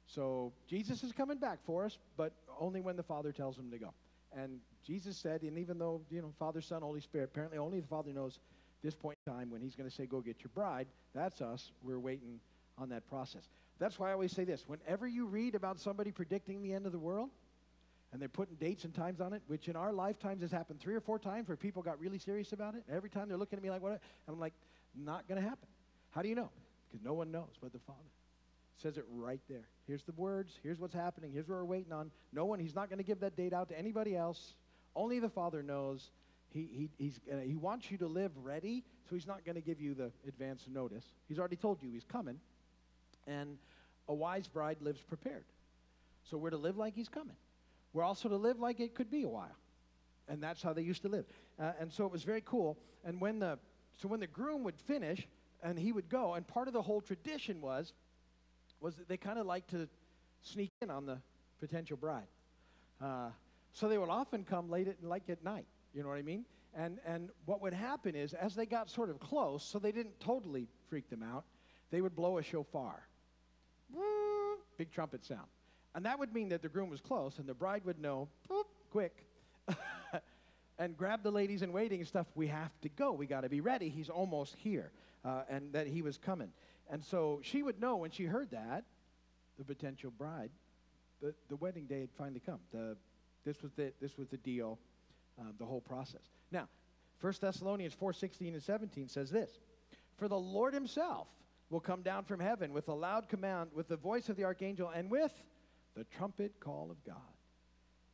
So 0.06 0.52
Jesus 0.68 1.02
is 1.02 1.14
coming 1.14 1.38
back 1.38 1.60
for 1.66 1.86
us, 1.86 1.98
but 2.18 2.34
only 2.60 2.82
when 2.82 2.98
the 2.98 3.04
Father 3.04 3.32
tells 3.32 3.58
him 3.58 3.72
to 3.72 3.78
go. 3.78 3.94
And 4.36 4.60
Jesus 4.86 5.18
said, 5.18 5.42
and 5.42 5.58
even 5.58 5.78
though, 5.78 6.02
you 6.10 6.22
know, 6.22 6.34
Father, 6.40 6.62
Son, 6.62 6.82
Holy 6.82 7.02
Spirit, 7.02 7.30
apparently 7.32 7.58
only 7.58 7.80
the 7.80 7.88
Father 7.88 8.12
knows 8.12 8.40
this 8.84 8.96
point 8.96 9.18
in 9.26 9.34
time 9.34 9.50
when 9.50 9.62
he's 9.62 9.76
going 9.76 9.90
to 9.90 9.96
say, 9.96 10.06
go 10.06 10.22
get 10.22 10.38
your 10.42 10.52
bride. 10.54 10.88
That's 11.14 11.42
us. 11.42 11.72
We're 11.84 12.00
waiting 12.00 12.40
on 12.78 12.90
that 12.90 13.08
process. 13.10 13.44
That's 13.80 14.00
why 14.00 14.10
I 14.10 14.14
always 14.14 14.32
say 14.32 14.44
this. 14.44 14.64
Whenever 14.68 15.08
you 15.08 15.26
read 15.26 15.56
about 15.56 15.80
somebody 15.80 16.12
predicting 16.12 16.62
the 16.62 16.74
end 16.74 16.86
of 16.86 16.92
the 16.92 17.00
world, 17.00 17.30
and 18.12 18.22
they're 18.22 18.30
putting 18.30 18.56
dates 18.56 18.84
and 18.84 18.94
times 18.94 19.22
on 19.22 19.34
it, 19.34 19.42
which 19.48 19.70
in 19.70 19.76
our 19.76 19.94
lifetimes 19.94 20.42
has 20.42 20.52
happened 20.52 20.82
three 20.82 20.96
or 20.96 21.00
four 21.00 21.18
times 21.18 21.48
where 21.48 21.56
people 21.56 21.82
got 21.82 22.00
really 22.00 22.18
serious 22.18 22.52
about 22.52 22.76
it. 22.76 22.84
Every 22.92 23.10
time 23.10 23.30
they're 23.30 23.38
looking 23.38 23.58
at 23.58 23.64
me 23.64 23.70
like, 23.70 23.82
what? 23.82 23.92
And 23.92 24.00
I'm 24.30 24.40
like, 24.40 24.54
not 24.96 25.28
going 25.30 25.42
to 25.42 25.48
happen. 25.48 25.68
How 26.10 26.22
do 26.22 26.28
you 26.28 26.36
know? 26.36 26.50
because 26.92 27.04
no 27.06 27.14
one 27.14 27.32
knows 27.32 27.58
but 27.62 27.72
the 27.72 27.80
Father. 27.80 28.00
Says 28.82 28.98
it 28.98 29.06
right 29.12 29.42
there. 29.48 29.68
Here's 29.86 30.04
the 30.04 30.14
words. 30.14 30.58
Here's 30.64 30.80
what's 30.80 30.94
happening. 30.94 31.32
Here's 31.32 31.48
what 31.48 31.56
we're 31.56 31.66
waiting 31.66 31.94
on. 31.94 32.10
No 32.34 32.46
one, 32.46 32.60
he's 32.60 32.74
not 32.74 32.90
going 32.90 32.98
to 32.98 33.04
give 33.04 33.20
that 33.20 33.36
date 33.36 33.54
out 33.54 33.70
to 33.70 33.78
anybody 33.78 34.16
else. 34.16 34.56
Only 34.96 35.20
the 35.20 35.30
Father 35.30 35.62
knows. 35.62 36.10
He, 36.50 36.68
he, 36.72 36.90
he's, 36.98 37.20
uh, 37.32 37.38
he 37.38 37.56
wants 37.56 37.92
you 37.92 37.98
to 38.00 38.08
live 38.08 38.32
ready, 38.44 38.84
so 39.08 39.16
he's 39.16 39.28
not 39.28 39.46
going 39.46 39.56
to 39.56 39.62
give 39.62 39.80
you 39.80 39.94
the 39.94 40.12
advance 40.28 40.66
notice. 40.68 41.06
He's 41.28 41.38
already 41.38 41.56
told 41.58 41.84
you 41.84 41.92
he's 41.92 42.04
coming. 42.04 42.40
And 43.28 43.58
a 44.08 44.14
wise 44.14 44.48
bride 44.48 44.78
lives 44.82 45.02
prepared. 45.02 45.46
So 46.30 46.38
we're 46.38 46.50
to 46.50 46.58
live 46.58 46.78
like 46.78 46.96
he's 46.96 47.10
coming. 47.10 47.36
We're 47.94 48.04
also 48.04 48.30
to 48.30 48.38
live 48.38 48.60
like 48.60 48.80
it 48.80 48.96
could 48.96 49.12
be 49.12 49.24
a 49.24 49.30
while. 49.30 49.58
And 50.28 50.42
that's 50.42 50.62
how 50.62 50.74
they 50.74 50.82
used 50.82 51.04
to 51.04 51.08
live. 51.10 51.26
Uh, 51.60 51.74
and 51.80 51.92
so 51.92 52.06
it 52.06 52.12
was 52.12 52.24
very 52.24 52.42
cool. 52.44 52.78
And 53.06 53.22
when 53.22 53.40
the, 53.40 53.60
so 54.02 54.08
when 54.08 54.22
the 54.22 54.28
groom 54.28 54.64
would 54.64 54.80
finish, 54.88 55.28
and 55.64 55.78
he 55.78 55.92
would 55.92 56.10
go. 56.10 56.34
And 56.34 56.48
part 56.48 56.68
of 56.68 56.74
the 56.74 56.82
whole 56.82 57.02
tradition 57.02 57.62
was, 57.62 57.94
was 58.82 58.96
that 58.96 59.08
they 59.08 59.18
kind 59.18 59.40
of 59.40 59.46
like 59.46 59.68
to 59.68 59.88
sneak 60.42 60.72
in 60.82 60.90
on 60.90 61.06
the 61.06 61.20
potential 61.60 61.96
bride. 61.96 62.28
Uh, 63.02 63.30
so 63.74 63.88
they 63.88 63.98
would 63.98 64.10
often 64.10 64.44
come 64.44 64.70
late 64.70 64.88
at 64.88 65.02
like 65.04 65.30
at 65.30 65.44
night. 65.44 65.68
You 65.94 66.04
know 66.04 66.10
what 66.10 66.18
I 66.18 66.24
mean? 66.24 66.46
And 66.76 67.00
and 67.06 67.30
what 67.46 67.62
would 67.62 67.74
happen 67.74 68.16
is, 68.16 68.34
as 68.34 68.56
they 68.56 68.66
got 68.66 68.90
sort 68.90 69.10
of 69.10 69.20
close, 69.20 69.64
so 69.64 69.80
they 69.80 69.92
didn't 69.92 70.20
totally 70.20 70.68
freak 70.90 71.10
them 71.10 71.24
out, 71.24 71.46
they 71.92 72.02
would 72.02 72.16
blow 72.16 72.38
a 72.38 72.44
shofar, 72.44 73.08
big 74.78 74.92
trumpet 74.92 75.24
sound, 75.24 75.48
and 75.96 76.06
that 76.06 76.18
would 76.18 76.34
mean 76.34 76.50
that 76.50 76.62
the 76.62 76.70
groom 76.70 76.90
was 76.90 77.02
close, 77.02 77.40
and 77.40 77.48
the 77.48 77.54
bride 77.54 77.84
would 77.86 78.00
know, 78.00 78.28
quick. 78.92 79.26
and 80.80 80.98
grab 80.98 81.22
the 81.22 81.32
ladies 81.32 81.62
in 81.62 81.72
waiting 81.72 82.00
and 82.00 82.08
stuff. 82.08 82.26
We 82.34 82.48
have 82.48 82.72
to 82.82 82.90
go. 82.90 83.12
We 83.12 83.28
got 83.28 83.42
to 83.42 83.50
be 83.50 83.62
ready. 83.62 83.90
He's 83.90 84.10
almost 84.10 84.56
here 84.58 84.92
uh, 85.24 85.44
and 85.50 85.74
that 85.74 85.88
he 85.88 86.02
was 86.02 86.18
coming. 86.18 86.50
And 86.92 87.04
so 87.04 87.40
she 87.42 87.64
would 87.64 87.80
know 87.80 87.96
when 87.96 88.12
she 88.12 88.26
heard 88.26 88.52
that, 88.52 88.84
the 89.58 89.64
potential 89.64 90.12
bride, 90.12 90.52
the, 91.22 91.34
the 91.48 91.56
wedding 91.56 91.86
day 91.86 92.02
had 92.02 92.10
finally 92.18 92.42
come. 92.46 92.60
The, 92.74 92.98
this, 93.46 93.64
was 93.64 93.72
the, 93.74 93.94
this 94.02 94.18
was 94.18 94.28
the 94.28 94.38
deal, 94.38 94.78
uh, 95.40 95.46
the 95.58 95.66
whole 95.66 95.80
process. 95.80 96.22
Now, 96.52 96.68
1 97.22 97.34
Thessalonians 97.40 97.94
4 97.94 98.12
16 98.12 98.54
and 98.54 98.62
17 98.62 99.08
says 99.08 99.30
this 99.30 99.52
For 100.18 100.28
the 100.28 100.38
Lord 100.38 100.74
himself 100.74 101.28
will 101.70 101.80
come 101.80 102.02
down 102.02 102.26
from 102.26 102.42
heaven 102.42 102.74
with 102.74 102.90
a 102.90 102.94
loud 102.94 103.30
command, 103.30 103.70
with 103.74 103.88
the 103.88 103.96
voice 103.96 104.28
of 104.28 104.36
the 104.36 104.44
archangel, 104.44 104.92
and 104.94 105.10
with 105.10 105.32
the 105.96 106.04
trumpet 106.04 106.60
call 106.60 106.92
of 106.92 107.02
God. 107.06 107.16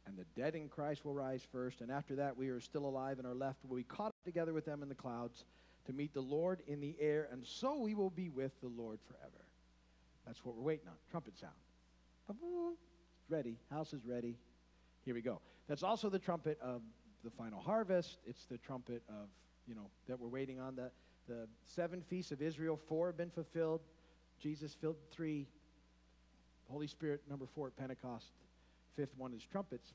And 0.05 0.15
the 0.17 0.25
dead 0.39 0.55
in 0.55 0.69
Christ 0.69 1.03
will 1.03 1.15
rise 1.15 1.41
first, 1.51 1.81
and 1.81 1.91
after 1.91 2.15
that 2.17 2.37
we 2.37 2.49
are 2.49 2.59
still 2.59 2.85
alive 2.85 3.17
and 3.17 3.27
are 3.27 3.33
left 3.33 3.57
will 3.67 3.77
be 3.77 3.83
caught 3.83 4.09
up 4.09 4.23
together 4.23 4.53
with 4.53 4.65
them 4.65 4.83
in 4.83 4.89
the 4.89 4.95
clouds 4.95 5.45
to 5.87 5.93
meet 5.93 6.13
the 6.13 6.21
Lord 6.21 6.61
in 6.67 6.79
the 6.79 6.95
air, 6.99 7.27
and 7.31 7.45
so 7.45 7.79
we 7.79 7.95
will 7.95 8.09
be 8.09 8.29
with 8.29 8.51
the 8.61 8.67
Lord 8.67 8.99
forever. 9.07 9.45
That's 10.25 10.43
what 10.43 10.55
we're 10.55 10.63
waiting 10.63 10.87
on. 10.87 10.95
Trumpet 11.09 11.37
sound. 11.37 11.53
Ready. 13.29 13.57
House 13.71 13.93
is 13.93 14.05
ready. 14.05 14.37
Here 15.05 15.13
we 15.13 15.21
go. 15.21 15.41
That's 15.67 15.83
also 15.83 16.09
the 16.09 16.19
trumpet 16.19 16.59
of 16.61 16.81
the 17.23 17.31
final 17.31 17.59
harvest. 17.59 18.19
It's 18.25 18.45
the 18.45 18.57
trumpet 18.57 19.01
of, 19.09 19.29
you 19.65 19.75
know, 19.75 19.89
that 20.07 20.19
we're 20.19 20.27
waiting 20.27 20.59
on. 20.59 20.75
The, 20.75 20.91
the 21.27 21.47
seven 21.65 22.01
feasts 22.01 22.31
of 22.31 22.41
Israel, 22.41 22.79
four 22.87 23.07
have 23.07 23.17
been 23.17 23.29
fulfilled. 23.29 23.81
Jesus 24.39 24.75
filled 24.79 24.97
three. 25.11 25.47
Holy 26.69 26.87
Spirit, 26.87 27.21
number 27.29 27.45
four 27.55 27.67
at 27.67 27.77
Pentecost. 27.77 28.31
Fifth 28.95 29.15
one 29.17 29.33
is 29.33 29.43
trumpets 29.43 29.93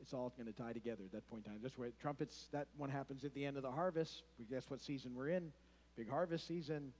it's 0.00 0.14
all 0.14 0.32
going 0.36 0.46
to 0.46 0.52
tie 0.52 0.72
together 0.72 1.02
at 1.04 1.12
that 1.12 1.28
point 1.28 1.44
in 1.44 1.52
time. 1.52 1.60
Just 1.62 1.78
where 1.78 1.90
trumpets, 2.00 2.48
that 2.52 2.68
one 2.76 2.90
happens 2.90 3.24
at 3.24 3.34
the 3.34 3.44
end 3.44 3.56
of 3.56 3.62
the 3.62 3.70
harvest. 3.70 4.22
We 4.38 4.44
guess 4.44 4.64
what 4.68 4.80
season 4.80 5.14
we're 5.14 5.28
in. 5.28 5.52
Big 5.96 6.08
harvest 6.08 6.46
season. 6.46 6.92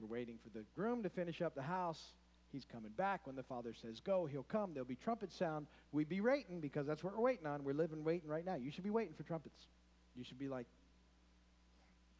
We're 0.00 0.08
waiting 0.08 0.38
for 0.42 0.50
the 0.50 0.64
groom 0.74 1.02
to 1.02 1.08
finish 1.08 1.40
up 1.40 1.54
the 1.54 1.62
house. 1.62 2.12
He's 2.50 2.66
coming 2.70 2.90
back. 2.96 3.26
When 3.26 3.36
the 3.36 3.42
father 3.42 3.72
says 3.80 4.00
go, 4.00 4.26
he'll 4.26 4.42
come. 4.42 4.74
There'll 4.74 4.86
be 4.86 4.96
trumpet 4.96 5.32
sound. 5.32 5.66
We'd 5.92 6.08
be 6.08 6.20
waiting 6.20 6.60
because 6.60 6.86
that's 6.86 7.02
what 7.02 7.16
we're 7.16 7.22
waiting 7.22 7.46
on. 7.46 7.64
We're 7.64 7.72
living 7.72 8.04
waiting 8.04 8.28
right 8.28 8.44
now. 8.44 8.56
You 8.56 8.70
should 8.70 8.84
be 8.84 8.90
waiting 8.90 9.14
for 9.14 9.22
trumpets. 9.22 9.66
You 10.14 10.24
should 10.24 10.38
be 10.38 10.48
like, 10.48 10.66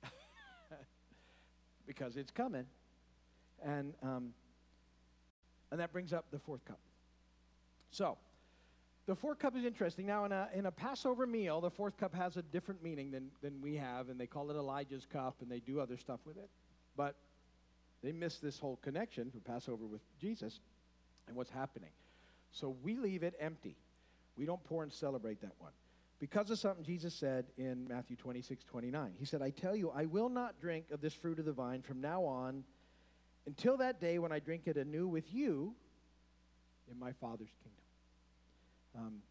because 1.86 2.16
it's 2.16 2.30
coming. 2.30 2.64
And, 3.62 3.92
um, 4.02 4.32
and 5.70 5.78
that 5.80 5.92
brings 5.92 6.12
up 6.12 6.24
the 6.30 6.38
fourth 6.38 6.64
cup. 6.64 6.80
So, 7.90 8.16
the 9.06 9.16
fourth 9.16 9.38
cup 9.38 9.56
is 9.56 9.64
interesting. 9.64 10.06
Now, 10.06 10.24
in 10.24 10.32
a, 10.32 10.48
in 10.54 10.66
a 10.66 10.70
Passover 10.70 11.26
meal, 11.26 11.60
the 11.60 11.70
fourth 11.70 11.96
cup 11.96 12.14
has 12.14 12.36
a 12.36 12.42
different 12.42 12.82
meaning 12.82 13.10
than, 13.10 13.30
than 13.42 13.60
we 13.60 13.74
have, 13.76 14.08
and 14.08 14.20
they 14.20 14.26
call 14.26 14.50
it 14.50 14.54
Elijah's 14.54 15.06
cup, 15.06 15.36
and 15.40 15.50
they 15.50 15.58
do 15.58 15.80
other 15.80 15.96
stuff 15.96 16.20
with 16.24 16.36
it. 16.36 16.48
But 16.96 17.16
they 18.02 18.12
miss 18.12 18.38
this 18.38 18.58
whole 18.58 18.76
connection 18.76 19.30
for 19.30 19.40
Passover 19.40 19.86
with 19.86 20.02
Jesus 20.20 20.60
and 21.26 21.36
what's 21.36 21.50
happening. 21.50 21.90
So 22.52 22.76
we 22.82 22.96
leave 22.96 23.22
it 23.22 23.34
empty. 23.40 23.76
We 24.36 24.44
don't 24.44 24.62
pour 24.64 24.82
and 24.82 24.92
celebrate 24.92 25.40
that 25.40 25.54
one. 25.58 25.72
Because 26.20 26.50
of 26.50 26.58
something 26.58 26.84
Jesus 26.84 27.12
said 27.14 27.46
in 27.58 27.88
Matthew 27.88 28.14
26, 28.14 28.62
29. 28.64 29.12
He 29.18 29.24
said, 29.24 29.42
I 29.42 29.50
tell 29.50 29.74
you, 29.74 29.90
I 29.90 30.04
will 30.04 30.28
not 30.28 30.60
drink 30.60 30.84
of 30.92 31.00
this 31.00 31.14
fruit 31.14 31.40
of 31.40 31.44
the 31.44 31.52
vine 31.52 31.82
from 31.82 32.00
now 32.00 32.22
on 32.22 32.62
until 33.46 33.76
that 33.78 34.00
day 34.00 34.20
when 34.20 34.30
I 34.30 34.38
drink 34.38 34.62
it 34.66 34.76
anew 34.76 35.08
with 35.08 35.32
you 35.34 35.74
in 36.88 36.98
my 36.98 37.10
Father's 37.12 37.50
kingdom. 37.64 37.81
Um, 38.96 39.22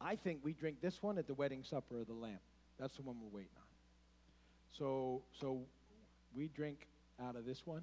I 0.00 0.16
think 0.16 0.40
we 0.42 0.52
drink 0.52 0.80
this 0.80 1.02
one 1.02 1.18
at 1.18 1.26
the 1.26 1.34
wedding 1.34 1.62
supper 1.62 2.00
of 2.00 2.06
the 2.06 2.14
Lamb. 2.14 2.38
That's 2.78 2.96
the 2.96 3.02
one 3.02 3.16
we're 3.22 3.36
waiting 3.36 3.52
on. 3.56 3.64
So, 4.78 5.22
so 5.40 5.60
we 6.34 6.48
drink 6.48 6.86
out 7.22 7.36
of 7.36 7.44
this 7.44 7.62
one 7.66 7.82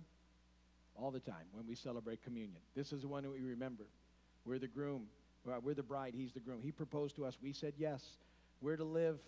all 0.99 1.11
the 1.11 1.19
time 1.19 1.45
when 1.51 1.67
we 1.67 1.75
celebrate 1.75 2.23
communion. 2.23 2.61
This 2.75 2.91
is 2.91 3.01
the 3.01 3.07
one 3.07 3.23
that 3.23 3.31
we 3.31 3.41
remember. 3.41 3.83
We're 4.45 4.59
the 4.59 4.67
groom. 4.67 5.03
We're 5.45 5.75
the 5.75 5.83
bride. 5.83 6.13
He's 6.15 6.33
the 6.33 6.39
groom. 6.39 6.61
He 6.63 6.71
proposed 6.71 7.15
to 7.17 7.25
us. 7.25 7.37
We 7.41 7.53
said 7.53 7.73
yes. 7.77 8.01
We're 8.61 8.77
to 8.77 8.83
live 8.83 9.19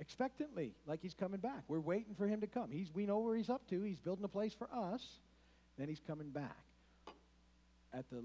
expectantly, 0.00 0.72
like 0.86 1.00
he's 1.02 1.14
coming 1.14 1.40
back. 1.40 1.64
We're 1.68 1.80
waiting 1.80 2.14
for 2.16 2.26
him 2.26 2.40
to 2.40 2.46
come. 2.46 2.70
He's, 2.70 2.88
we 2.94 3.04
know 3.04 3.18
where 3.18 3.36
he's 3.36 3.50
up 3.50 3.68
to. 3.70 3.82
He's 3.82 3.98
building 3.98 4.24
a 4.24 4.28
place 4.28 4.54
for 4.54 4.68
us. 4.72 5.02
Then 5.76 5.88
he's 5.88 6.00
coming 6.06 6.30
back. 6.30 6.56
At 7.92 8.08
the 8.10 8.22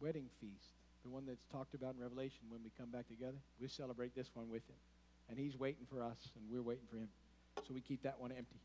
wedding 0.00 0.26
feast, 0.40 0.74
the 1.02 1.08
one 1.08 1.24
that's 1.26 1.44
talked 1.50 1.74
about 1.74 1.94
in 1.94 2.00
Revelation 2.00 2.40
when 2.48 2.62
we 2.62 2.70
come 2.78 2.90
back 2.90 3.08
together, 3.08 3.38
we 3.60 3.68
celebrate 3.68 4.14
this 4.14 4.30
one 4.34 4.50
with 4.50 4.66
him. 4.68 4.76
And 5.28 5.38
he's 5.38 5.58
waiting 5.58 5.86
for 5.88 6.02
us, 6.02 6.18
and 6.36 6.44
we're 6.50 6.62
waiting 6.62 6.86
for 6.90 6.96
him. 6.96 7.08
So 7.66 7.74
we 7.74 7.80
keep 7.80 8.02
that 8.02 8.20
one 8.20 8.32
empty. 8.32 8.60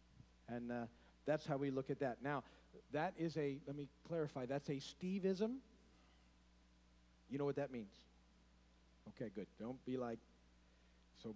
And 0.50 0.72
uh, 0.72 0.86
that's 1.26 1.46
how 1.46 1.58
we 1.58 1.72
look 1.72 1.90
at 1.90 2.00
that. 2.00 2.18
Now, 2.24 2.44
that 2.92 3.14
is 3.18 3.38
a, 3.38 3.58
let 3.68 3.76
me 3.76 3.88
clarify, 4.08 4.46
that's 4.46 4.70
a 4.70 4.74
Steveism. 4.74 5.58
You 7.30 7.38
know 7.38 7.46
what 7.46 7.56
that 7.56 7.72
means? 7.72 7.94
Okay, 9.10 9.32
good. 9.34 9.48
Don't 9.60 9.84
be 9.86 9.98
like, 9.98 10.20
so 11.22 11.36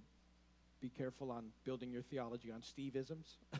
be 0.82 0.90
careful 0.90 1.32
on 1.32 1.46
building 1.66 1.92
your 1.92 2.02
theology 2.02 2.52
on 2.52 2.62
Steveisms. 2.62 3.38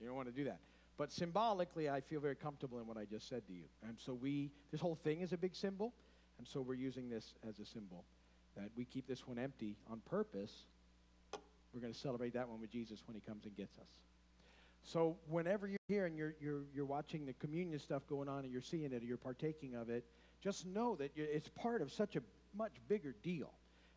you 0.00 0.06
don't 0.06 0.16
want 0.16 0.28
to 0.28 0.34
do 0.34 0.44
that. 0.44 0.58
But 1.00 1.10
symbolically, 1.12 1.88
I 1.88 2.02
feel 2.02 2.20
very 2.20 2.36
comfortable 2.36 2.78
in 2.78 2.86
what 2.86 2.98
I 2.98 3.06
just 3.06 3.26
said 3.26 3.46
to 3.46 3.54
you. 3.54 3.64
And 3.88 3.98
so 3.98 4.12
we, 4.12 4.50
this 4.70 4.82
whole 4.82 4.96
thing 4.96 5.22
is 5.22 5.32
a 5.32 5.38
big 5.38 5.54
symbol. 5.56 5.94
And 6.36 6.46
so 6.46 6.60
we're 6.60 6.74
using 6.74 7.08
this 7.08 7.32
as 7.48 7.58
a 7.58 7.64
symbol 7.64 8.04
that 8.54 8.68
we 8.76 8.84
keep 8.84 9.08
this 9.08 9.26
one 9.26 9.38
empty 9.38 9.78
on 9.90 10.02
purpose. 10.04 10.52
We're 11.72 11.80
going 11.80 11.94
to 11.94 11.98
celebrate 11.98 12.34
that 12.34 12.50
one 12.50 12.60
with 12.60 12.70
Jesus 12.70 13.02
when 13.06 13.14
he 13.14 13.22
comes 13.22 13.46
and 13.46 13.56
gets 13.56 13.78
us. 13.78 13.88
So 14.82 15.16
whenever 15.26 15.66
you're 15.66 15.78
here 15.88 16.04
and 16.04 16.18
you're, 16.18 16.34
you're, 16.38 16.64
you're 16.74 16.84
watching 16.84 17.24
the 17.24 17.32
communion 17.32 17.78
stuff 17.78 18.06
going 18.06 18.28
on 18.28 18.44
and 18.44 18.52
you're 18.52 18.60
seeing 18.60 18.92
it 18.92 19.02
or 19.02 19.06
you're 19.06 19.16
partaking 19.16 19.76
of 19.76 19.88
it, 19.88 20.04
just 20.42 20.66
know 20.66 20.96
that 20.96 21.12
it's 21.16 21.48
part 21.48 21.80
of 21.80 21.90
such 21.90 22.16
a 22.16 22.20
much 22.54 22.72
bigger 22.88 23.14
deal. 23.22 23.54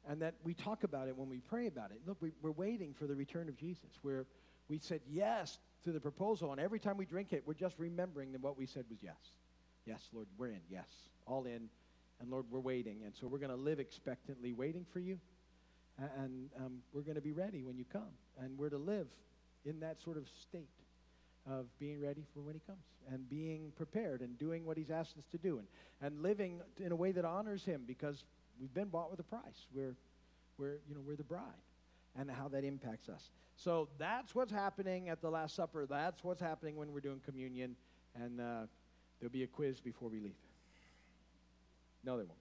And 0.09 0.21
that 0.21 0.35
we 0.43 0.53
talk 0.53 0.83
about 0.83 1.07
it 1.07 1.17
when 1.17 1.29
we 1.29 1.39
pray 1.39 1.67
about 1.67 1.91
it. 1.91 2.01
Look, 2.05 2.17
we, 2.21 2.31
we're 2.41 2.51
waiting 2.51 2.93
for 2.93 3.07
the 3.07 3.15
return 3.15 3.47
of 3.47 3.57
Jesus. 3.57 3.89
We're, 4.03 4.25
we 4.67 4.79
said 4.79 5.01
yes 5.09 5.59
to 5.85 5.91
the 5.91 5.99
proposal, 5.99 6.51
and 6.51 6.59
every 6.59 6.79
time 6.79 6.97
we 6.97 7.05
drink 7.05 7.31
it, 7.31 7.43
we're 7.45 7.53
just 7.53 7.77
remembering 7.77 8.31
that 8.33 8.41
what 8.41 8.57
we 8.57 8.65
said 8.65 8.85
was 8.89 8.99
yes. 9.01 9.15
Yes, 9.85 10.01
Lord, 10.13 10.27
we're 10.37 10.47
in. 10.47 10.61
Yes, 10.69 10.87
all 11.25 11.45
in. 11.45 11.69
And 12.19 12.29
Lord, 12.29 12.45
we're 12.49 12.59
waiting. 12.59 13.01
And 13.05 13.13
so 13.15 13.27
we're 13.27 13.39
going 13.39 13.51
to 13.51 13.57
live 13.57 13.79
expectantly, 13.79 14.53
waiting 14.53 14.85
for 14.91 14.99
you. 14.99 15.19
And 16.17 16.49
um, 16.57 16.79
we're 16.93 17.01
going 17.01 17.15
to 17.15 17.21
be 17.21 17.33
ready 17.33 17.63
when 17.63 17.77
you 17.77 17.85
come. 17.91 18.13
And 18.39 18.57
we're 18.57 18.69
to 18.69 18.77
live 18.77 19.07
in 19.65 19.79
that 19.81 20.01
sort 20.01 20.17
of 20.17 20.27
state 20.41 20.69
of 21.49 21.65
being 21.79 22.01
ready 22.01 22.23
for 22.33 22.41
when 22.41 22.53
he 22.53 22.61
comes 22.65 22.83
and 23.11 23.29
being 23.29 23.71
prepared 23.75 24.21
and 24.21 24.37
doing 24.39 24.65
what 24.65 24.77
he's 24.77 24.89
asked 24.89 25.17
us 25.17 25.25
to 25.31 25.37
do 25.37 25.59
and, 25.59 25.67
and 26.01 26.21
living 26.21 26.61
in 26.79 26.91
a 26.91 26.95
way 26.95 27.11
that 27.11 27.25
honors 27.25 27.65
him 27.65 27.83
because 27.85 28.23
we've 28.59 28.73
been 28.73 28.89
bought 28.89 29.11
with 29.11 29.19
a 29.19 29.23
price. 29.23 29.67
We're, 29.73 29.95
we're, 30.57 30.79
you 30.87 30.95
know, 30.95 31.01
we're 31.05 31.15
the 31.15 31.23
bride 31.23 31.41
and 32.15 32.29
how 32.29 32.47
that 32.49 32.63
impacts 32.63 33.09
us. 33.09 33.29
So 33.55 33.89
that's 33.97 34.35
what's 34.35 34.51
happening 34.51 35.09
at 35.09 35.21
the 35.21 35.29
Last 35.29 35.55
Supper. 35.55 35.85
That's 35.85 36.23
what's 36.23 36.41
happening 36.41 36.75
when 36.75 36.91
we're 36.91 36.99
doing 36.99 37.21
communion. 37.25 37.75
And 38.15 38.39
uh, 38.39 38.61
there'll 39.19 39.31
be 39.31 39.43
a 39.43 39.47
quiz 39.47 39.79
before 39.79 40.09
we 40.09 40.19
leave. 40.19 40.35
No, 42.03 42.17
there 42.17 42.25
won't. 42.25 42.39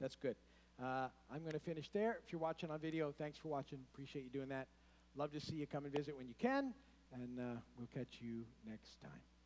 That's 0.00 0.16
good. 0.16 0.36
Uh, 0.82 1.08
I'm 1.32 1.40
going 1.40 1.52
to 1.52 1.60
finish 1.60 1.88
there. 1.92 2.18
If 2.24 2.32
you're 2.32 2.40
watching 2.40 2.70
on 2.70 2.78
video, 2.78 3.12
thanks 3.18 3.36
for 3.38 3.48
watching. 3.48 3.78
Appreciate 3.92 4.24
you 4.24 4.30
doing 4.30 4.48
that. 4.48 4.68
Love 5.16 5.32
to 5.32 5.40
see 5.40 5.56
you 5.56 5.66
come 5.66 5.84
and 5.84 5.92
visit 5.92 6.16
when 6.16 6.28
you 6.28 6.34
can. 6.38 6.72
And 7.12 7.40
uh, 7.40 7.60
we'll 7.76 7.88
catch 7.92 8.18
you 8.20 8.44
next 8.64 9.00
time. 9.00 9.37